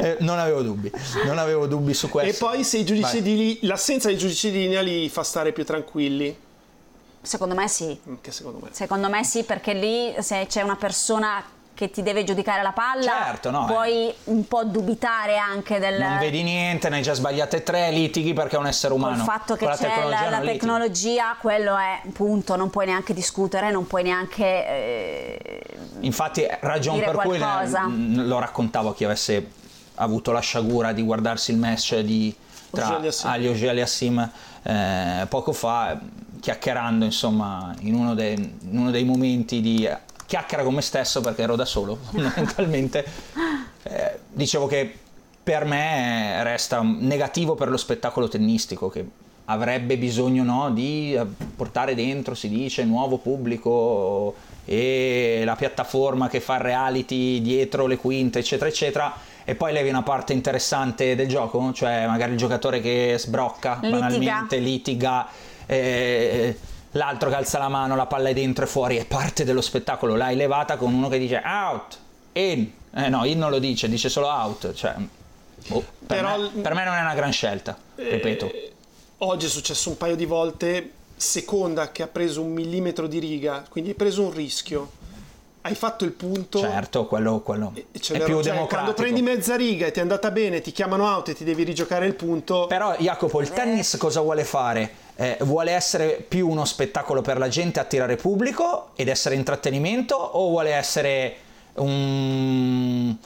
[0.00, 0.90] Eh, non avevo dubbi,
[1.24, 2.46] non avevo dubbi su E questo.
[2.46, 3.22] poi se i giudici Vai.
[3.22, 6.36] di li- l'assenza dei giudici di linea li fa stare più tranquilli,
[7.20, 7.98] Secondo me sì.
[8.20, 8.68] che secondo me.
[8.70, 11.44] Secondo me sì, perché lì se c'è una persona
[11.78, 16.18] che ti deve giudicare la palla, Certo, no, puoi un po' dubitare anche del Non
[16.18, 19.22] vedi niente, ne hai già sbagliate tre, litighi perché è un essere umano.
[19.22, 20.58] fatto che Con c'è la, tecnologia la litighi.
[20.58, 25.60] tecnologia, quello è punto, non puoi neanche discutere, non puoi neanche eh,
[26.00, 27.84] Infatti, ragion dire per cui qualcosa.
[27.86, 29.48] ne- lo raccontavo a chi avesse
[29.94, 32.34] avuto la sciagura di guardarsi il match di
[32.72, 33.00] tra.
[33.22, 34.30] Ali Auger-Aliassime,
[34.64, 35.96] eh, poco fa,
[36.40, 39.88] chiacchierando insomma in uno, dei, in uno dei momenti di
[40.28, 43.04] chiacchiera con me stesso perché ero da solo fondamentalmente,
[43.82, 44.94] eh, dicevo che
[45.42, 49.06] per me resta negativo per lo spettacolo tennistico che
[49.46, 51.24] avrebbe bisogno no, di eh,
[51.56, 54.34] portare dentro, si dice, nuovo pubblico
[54.66, 59.14] e la piattaforma che fa reality dietro le quinte, eccetera, eccetera.
[59.44, 63.98] E poi levi una parte interessante del gioco, cioè magari il giocatore che sbrocca Litiga.
[63.98, 65.26] banalmente, litiga,
[65.64, 66.58] eh,
[66.92, 70.16] l'altro che alza la mano, la palla è dentro e fuori, è parte dello spettacolo.
[70.16, 71.98] L'hai levata con uno che dice out,
[72.32, 72.70] in.
[72.94, 74.72] Eh no, in non lo dice, dice solo out.
[74.72, 74.94] Cioè,
[75.68, 78.46] boh, per, Però- me, per me non è una gran scelta, ripeto.
[78.46, 78.72] Eh,
[79.18, 83.64] oggi è successo un paio di volte, seconda che ha preso un millimetro di riga,
[83.68, 84.92] quindi hai preso un rischio,
[85.62, 86.60] hai fatto il punto.
[86.60, 88.66] Certo, quello, quello è più cioè, democratico.
[88.66, 91.64] Quando prendi mezza riga e ti è andata bene, ti chiamano out e ti devi
[91.64, 92.66] rigiocare il punto.
[92.66, 95.06] Però Jacopo, il tennis cosa vuole fare?
[95.20, 100.50] Eh, vuole essere più uno spettacolo per la gente, attirare pubblico ed essere intrattenimento o
[100.50, 101.36] vuole essere
[101.74, 103.16] un...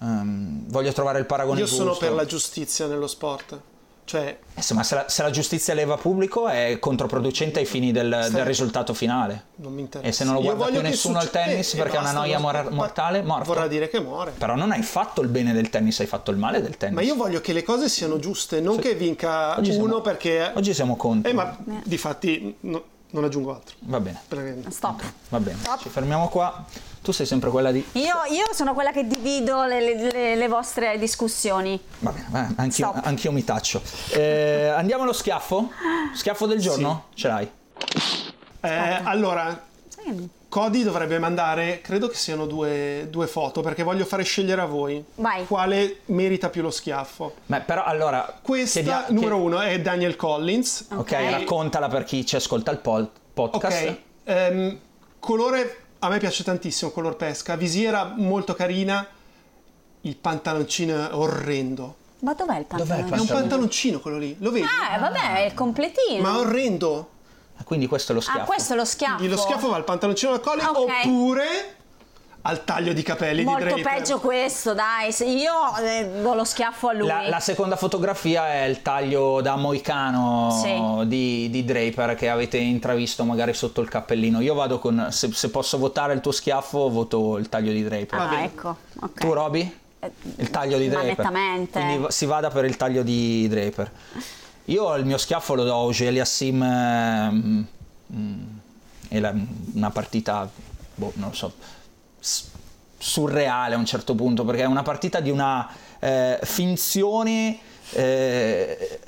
[0.00, 1.82] ehm, voglio trovare il paragone Io giusto.
[1.82, 3.60] sono per la giustizia nello sport.
[4.04, 7.92] Cioè, Eh sì, ma se la, se la giustizia leva pubblico è controproducente ai fini
[7.92, 9.44] del, del risultato finale.
[9.56, 10.08] non mi interessa.
[10.08, 12.18] E se non lo guarda più nessuno al succe- tennis eh, perché è una basta,
[12.18, 13.44] noia mor- mortale, morto.
[13.44, 14.32] Vorrà dire che muore.
[14.36, 16.96] Però non hai fatto il bene del tennis, hai fatto il male del tennis.
[16.96, 20.50] Ma io voglio che le cose siano giuste, non che vinca Oggi uno siamo- perché...
[20.54, 21.30] Oggi siamo contro.
[21.30, 22.82] Eh, ma di fatti no-
[23.12, 23.74] non aggiungo altro.
[23.80, 24.20] Va bene,
[24.68, 25.02] Stop.
[25.28, 25.58] va bene.
[25.80, 26.64] Ci fermiamo qua.
[27.02, 27.82] Tu sei sempre quella di...
[27.92, 31.80] Io, io sono quella che divido le, le- le- le vostre discussioni.
[32.00, 33.06] Va bene, va, anch'io, Stop.
[33.06, 33.80] anch'io mi taccio.
[34.10, 35.70] Eh, andiamo allo schiaffo?
[36.14, 37.04] Schiaffo del giorno?
[37.14, 37.50] Ce l'hai?
[38.60, 38.68] Eh,
[39.04, 39.66] allora,
[40.50, 45.02] Cody dovrebbe mandare, credo che siano due, due foto, perché voglio fare scegliere a voi
[45.14, 45.46] Vai.
[45.46, 47.34] quale merita più lo schiaffo.
[47.46, 48.40] Beh, però allora...
[48.42, 50.88] Questa, chiedi a- numero chiedi- uno, è Daniel Collins.
[50.90, 53.88] Ok, raccontala per chi ci ascolta il pod- podcast.
[53.88, 54.78] Ok, ehm,
[55.20, 59.06] colore, a me piace tantissimo, color pesca, visiera molto carina,
[60.00, 63.16] il pantaloncino è orrendo, Ma dov'è il Dov'è il pantalone?
[63.16, 64.66] È un pantaloncino quello lì, lo vedi?
[64.66, 66.22] Ah, vabbè, è il completino.
[66.22, 67.10] Ma orrendo.
[67.64, 68.40] Quindi questo è lo schiaffo.
[68.40, 69.26] ah, questo è lo schiaffo.
[69.26, 70.90] Lo schiaffo va al pantaloncino al collo Ah, ok.
[71.04, 71.44] oppure
[72.42, 73.98] al taglio di capelli Molto di Draper.
[73.98, 75.12] peggio questo, dai.
[75.12, 77.06] se Io eh, do lo schiaffo a lui.
[77.06, 81.06] La, la seconda fotografia è il taglio da moicano Sì.
[81.06, 84.40] di, di Draper che avete intravisto magari sotto il cappellino.
[84.40, 88.18] Io vado con, se, se posso votare il tuo schiaffo, voto il taglio di Draper.
[88.18, 88.76] ah, ecco.
[89.00, 89.20] ok.
[89.20, 89.78] Tu Roby?
[90.36, 91.18] Il taglio di ma Draper.
[91.18, 91.78] nettamente.
[91.78, 93.90] Quindi si vada per il taglio di Draper.
[94.66, 97.66] Io il mio schiaffo lo do a Augelia Sim ehm,
[98.12, 98.42] mm,
[99.08, 99.34] è la-
[99.74, 100.48] una partita,
[100.94, 101.52] boh, non lo so,
[102.98, 107.58] surreale a un certo punto, perché è una partita di una eh, finzione...
[107.92, 109.00] eh,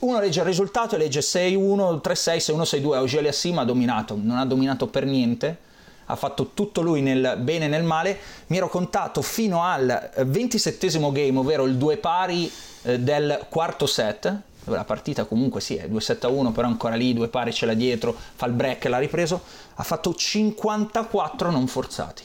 [0.00, 4.36] uno legge il risultato e legge 6-1, 3-6, 6-1, 6-2, Augelia Sim ha dominato, non
[4.38, 5.58] ha dominato per niente,
[6.06, 8.18] ha fatto tutto lui nel bene e nel male,
[8.48, 12.50] mi ero contato fino al 27 game, ovvero il due pari
[12.82, 14.40] eh, del quarto set,
[14.76, 18.46] la partita comunque sì è 2-7-1, però ancora lì, due pari ce l'ha dietro, fa
[18.46, 19.40] il break l'ha ripreso,
[19.74, 22.22] ha fatto 54 non forzati,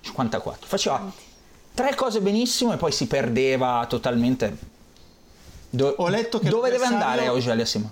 [0.00, 1.10] 54, faceva
[1.74, 4.72] tre cose benissimo e poi si perdeva totalmente.
[5.70, 7.90] Do- Ho letto che dove deve andare Augelia Sim?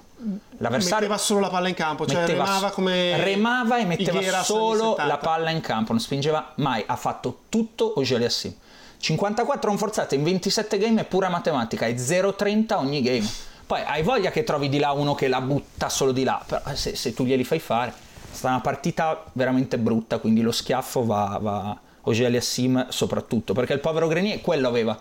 [0.59, 4.91] L'avversario Metteva solo la palla in campo, cioè metteva- remava come remava e metteva solo
[4.91, 5.05] 70.
[5.07, 8.55] la palla in campo, non spingeva mai, ha fatto tutto Augelia Sim.
[8.99, 13.29] 54 non forzate in 27 game è pura matematica, è 0,30 ogni game.
[13.73, 16.61] Poi hai voglia che trovi di là uno che la butta solo di là, però
[16.67, 20.53] eh, se, se tu glieli fai fare, è stata una partita veramente brutta, quindi lo
[20.53, 24.95] schiaffo va, va Augelia Sim soprattutto, perché il povero Grenier quello aveva.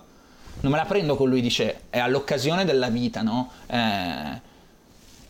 [0.62, 3.52] Non me la prendo con lui, dice, è all'occasione della vita, no?
[3.68, 4.42] Eh,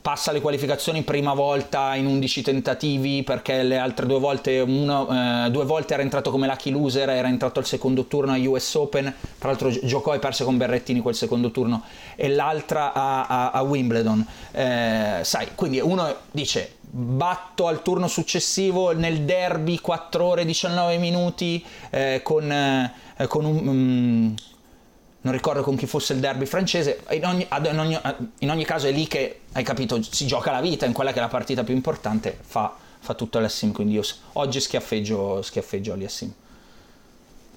[0.01, 5.07] passa le qualificazioni prima volta in 11 tentativi perché le altre due volte, uno,
[5.45, 8.73] eh, due volte era entrato come lucky loser, era entrato al secondo turno a US
[8.75, 11.83] Open, tra l'altro gi- giocò e perse con Berrettini quel secondo turno
[12.15, 14.25] e l'altra a, a- a Wimbledon.
[14.51, 20.97] Eh, sai, quindi uno dice batto al turno successivo nel derby 4 ore e 19
[20.97, 22.91] minuti eh, con, eh,
[23.27, 23.55] con un...
[23.63, 24.33] mm,
[25.21, 27.99] non ricordo con chi fosse il derby francese, in ogni, in ogni-
[28.39, 31.19] in ogni caso è lì che, hai capito, si gioca la vita, in quella che
[31.19, 34.03] è la partita più importante, fa, fa tutto l'Assim, quindi io
[34.33, 36.33] oggi schiaffeggio, schiaffeggio l'Assim.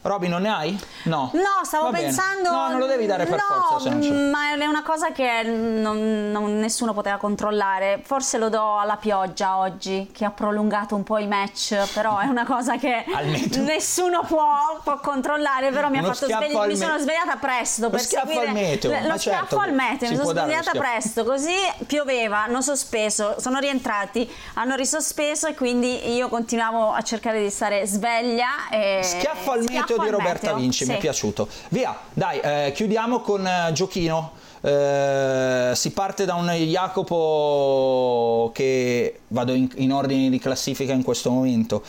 [0.04, 0.78] Roby, non ne hai?
[1.04, 1.30] No.
[1.32, 2.50] No, stavo pensando.
[2.50, 3.84] No, non lo devi dare per no, forza.
[3.84, 4.10] Se non c'è.
[4.10, 8.02] ma è una cosa che non- non- nessuno poteva controllare.
[8.04, 11.90] Forse lo do alla pioggia oggi, che ha prolungato un po' i match.
[11.94, 13.02] Però è una cosa che
[13.64, 15.70] nessuno può, può controllare.
[15.70, 18.52] Però mi, ha fatto schiaffo svegli- al mi sono svegliata presto per schiaffo seguire al
[18.54, 21.24] meteo, Lo ma schiaffo certo al meteo, mi sono lo svegliata presto.
[21.24, 27.48] Così pioveva, hanno sospeso, sono rientrati, hanno risospeso e quindi io continuavo a cercare di
[27.48, 28.68] stare sveglia.
[28.70, 29.00] E...
[29.02, 31.00] Schiaffo al meteo Schiaffo di Roberta Vinci, mi è sì.
[31.00, 31.48] piaciuto.
[31.68, 34.32] Via, dai, eh, chiudiamo con eh, giochino.
[34.60, 41.30] Eh, si parte da un Jacopo che vado in, in ordine di classifica in questo
[41.30, 41.82] momento.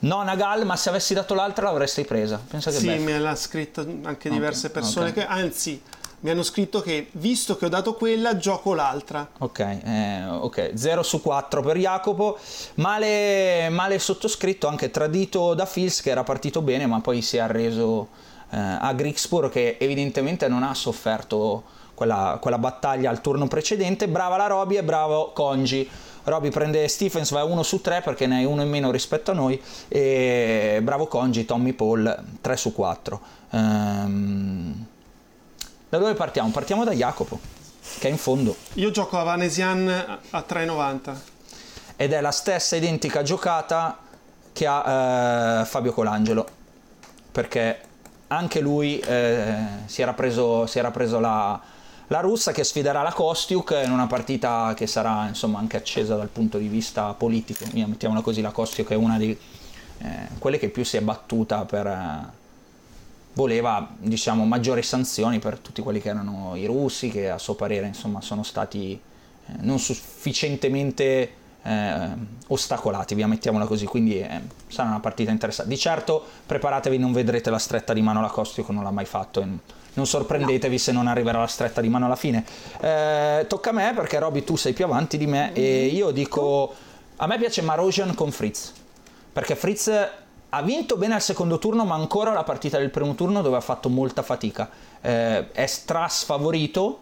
[0.00, 2.40] Non a Gal, ma se avessi dato l'altra l'avresti presa.
[2.48, 3.04] Pensa che Sì, bello.
[3.04, 5.14] me l'ha scritto anche diverse persone ok.
[5.14, 5.82] che anzi
[6.20, 9.28] mi hanno scritto che visto che ho dato quella gioco l'altra.
[9.38, 12.38] Ok, eh, ok, 0 su 4 per Jacopo,
[12.74, 17.40] male, male sottoscritto, anche tradito da Fils che era partito bene ma poi si è
[17.40, 18.08] arreso
[18.50, 21.62] eh, a Grixpur che evidentemente non ha sofferto
[21.94, 25.88] quella, quella battaglia al turno precedente, brava la Roby e bravo Congi.
[26.24, 29.34] Roby prende Stephens, va 1 su 3 perché ne hai uno in meno rispetto a
[29.34, 33.20] noi e bravo Congi, Tommy Paul 3 su 4.
[33.52, 34.86] Ehm,
[35.90, 36.50] da dove partiamo?
[36.50, 37.38] Partiamo da Jacopo,
[37.98, 38.54] che è in fondo.
[38.74, 39.88] Io gioco a Vanesian
[40.30, 41.16] a 3,90.
[41.96, 43.98] ed è la stessa identica giocata
[44.52, 46.46] che ha eh, Fabio Colangelo
[47.32, 47.80] perché
[48.28, 49.54] anche lui eh,
[49.86, 51.60] si era preso, si era preso la,
[52.06, 56.28] la russa che sfiderà la Kostiuk in una partita che sarà insomma anche accesa dal
[56.28, 59.36] punto di vista politico mettiamola così la Kostiuk è una di
[59.98, 62.39] eh, quelle che più si è battuta per eh,
[63.34, 67.86] voleva diciamo maggiori sanzioni per tutti quelli che erano i russi che a suo parere
[67.86, 68.92] insomma sono stati
[69.46, 72.08] eh, non sufficientemente eh,
[72.48, 75.70] ostacolati, via mettiamola così, quindi eh, sarà una partita interessante.
[75.70, 79.06] Di certo preparatevi, non vedrete la stretta di mano alla Costio che non l'ha mai
[79.06, 82.44] fatto non sorprendetevi se non arriverà la stretta di mano alla fine.
[82.80, 86.72] Eh, tocca a me perché Roby tu sei più avanti di me e io dico
[87.16, 88.72] a me piace Marosian con Fritz
[89.32, 89.90] perché Fritz
[90.50, 93.60] ha vinto bene al secondo turno ma ancora la partita del primo turno dove ha
[93.60, 94.68] fatto molta fatica
[95.00, 97.00] Eh, è strasfavorito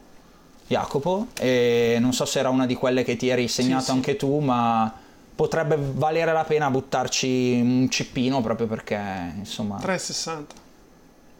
[0.66, 3.90] Jacopo e non so se era una di quelle che ti eri segnato Sì, sì.
[3.92, 4.92] anche tu ma
[5.34, 10.30] potrebbe valere la pena buttarci un cippino proprio perché insomma 3,60.
[10.36, 10.46] io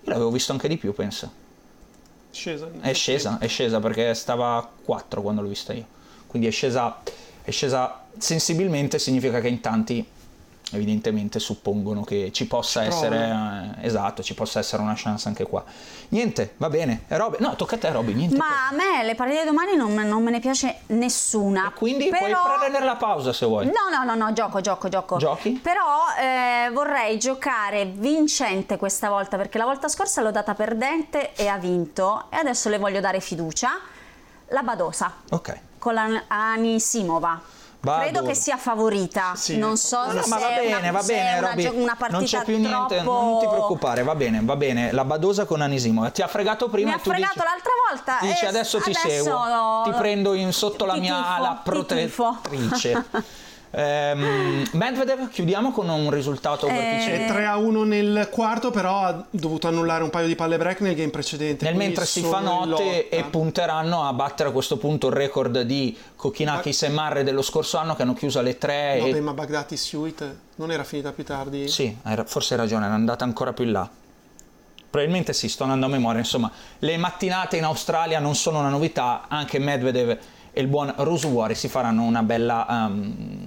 [0.05, 1.31] l'avevo visto anche di più pensa
[2.31, 2.69] Scesa.
[2.81, 5.85] È scesa, è scesa perché stava a 4 quando l'ho vista io.
[6.27, 6.99] Quindi è scesa,
[7.43, 10.07] è scesa sensibilmente, significa che in tanti
[10.73, 15.45] evidentemente suppongono che ci possa Ci essere eh, esatto, ci possa essere una chance anche
[15.47, 15.65] qua.
[16.09, 17.03] Niente, va bene.
[17.09, 18.37] Roby, no, tocca a te Roby, niente.
[18.37, 21.73] Ma a me le partite di domani non, me- non me ne piace nessuna.
[21.75, 23.67] Quindi puoi Però- prendere la pausa se vuoi.
[23.67, 25.17] No, no, no, no, gioco, gioco, gioco.
[25.19, 25.51] Giochi?
[25.63, 25.83] Però
[26.19, 31.59] eh, vorrei giocare vincente questa volta, perché la volta scorsa l'ho data perdente e ha
[31.59, 33.71] vinto, e adesso le voglio dare fiducia.
[34.51, 35.59] La Badosa, Ok.
[35.79, 36.23] con la
[37.81, 38.11] Badosa.
[38.11, 39.57] Credo che sia favorita, Sì.
[39.57, 41.63] non so No, no, se ma va bene, una, va bene, una, Roby.
[41.63, 43.13] gio- una partita non c'è più niente, troppo...
[43.13, 44.93] non ti preoccupare, va bene, va bene.
[44.93, 46.11] La Badosa con Anisimo.
[46.11, 48.19] Ti ha fregato prima Mi ha fregato dici, l'altra volta.
[48.21, 53.05] Dici adesso ti adesso seguo, ti prendo in sotto la mia ala protettrice.
[53.71, 57.23] Ehm, Medvedev, chiudiamo con un risultato Eh, vertiginoso.
[57.23, 60.81] È 3 a 1 nel quarto, però ha dovuto annullare un paio di palle break
[60.81, 61.65] nel game precedente.
[61.65, 65.97] Nel mentre si fa notte e punteranno a battere a questo punto il record di
[66.17, 69.21] Kokinakis e Marre dello scorso anno che hanno chiuso alle 3 Vabbè, e...
[69.21, 71.69] ma Baghdati Suite non era finita più tardi?
[71.69, 73.89] Sì, forse hai ragione, era andata ancora più in là.
[74.91, 76.19] Probabilmente sì, sto andando a memoria.
[76.21, 80.19] Insomma, le mattinate in Australia non sono una novità, anche Medvedev
[80.59, 82.67] e il buon Rusuori si faranno una bella...
[82.69, 83.45] um,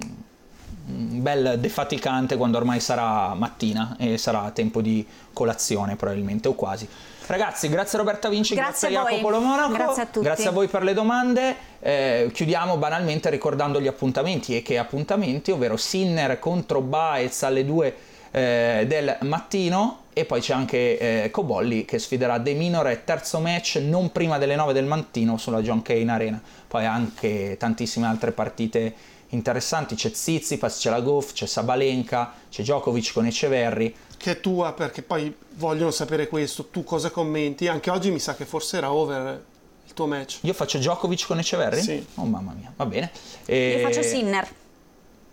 [0.84, 6.88] un bel defaticante quando ormai sarà mattina e sarà tempo di colazione probabilmente o quasi.
[7.26, 9.10] Ragazzi, grazie Roberta Vinci, Grazie grazie, a.
[9.10, 10.24] Jacopo Lomonaco, Grazie a tutti.
[10.24, 11.56] grazie a voi per le domande.
[11.80, 17.96] Eh, chiudiamo banalmente ricordando gli appuntamenti e che appuntamenti, ovvero Sinner contro Baez alle 2
[18.32, 23.76] eh, del mattino e poi c'è anche eh, Cobolli che sfiderà De Minore, terzo match
[23.76, 26.40] non prima delle 9 del mattino sulla John Kane Arena.
[26.72, 28.94] Poi anche tantissime altre partite
[29.28, 33.94] interessanti, c'è Tsitsipas, c'è la Goff, c'è Sabalenka, c'è Djokovic con Eceverri.
[34.16, 36.68] Che è tua, perché poi vogliono sapere questo.
[36.68, 37.68] Tu cosa commenti?
[37.68, 39.44] Anche oggi mi sa che forse era over
[39.86, 40.38] il tuo match.
[40.44, 41.82] Io faccio Djokovic con Eceverri?
[41.82, 42.06] Sì.
[42.14, 43.10] Oh mamma mia, va bene.
[43.44, 43.76] E...
[43.78, 44.48] Io faccio Sinner,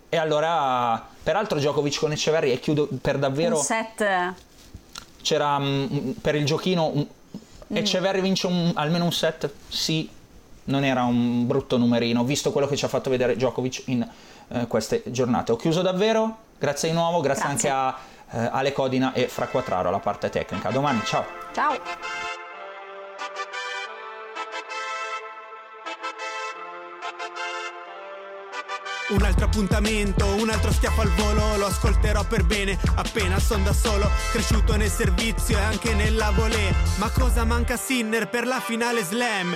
[0.09, 3.55] E allora, peraltro Djokovic con Eceverri e chiudo per davvero...
[3.55, 4.33] un set...
[5.21, 7.07] C'era mm, per il giochino un-
[7.71, 7.75] Mm.
[7.77, 9.47] Eceverri vince un- almeno un set?
[9.67, 10.09] Sì,
[10.69, 14.07] non era un brutto numerino, visto quello che ci ha fatto vedere Djokovic in
[14.49, 15.51] eh, queste giornate.
[15.51, 17.69] Ho chiuso davvero, grazie di nuovo, grazie, Grazie.
[17.69, 17.97] anche
[18.31, 20.69] a eh, Ale Codina e Fra Quattraro, la parte tecnica.
[20.69, 21.25] A domani, ciao!
[21.53, 21.77] Ciao!
[29.09, 33.73] Un altro appuntamento, un altro schiaffo al volo, lo ascolterò per bene, appena son da
[33.73, 36.71] solo, cresciuto nel servizio e anche nella volée.
[36.97, 39.55] Ma cosa manca a Sinner per la finale slam?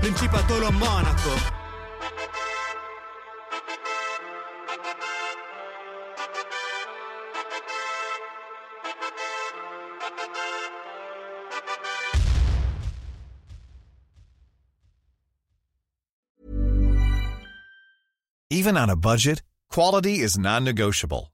[0.00, 1.52] Principatolo Monaco.
[18.50, 21.33] Even on a budget, quality is non-negotiable.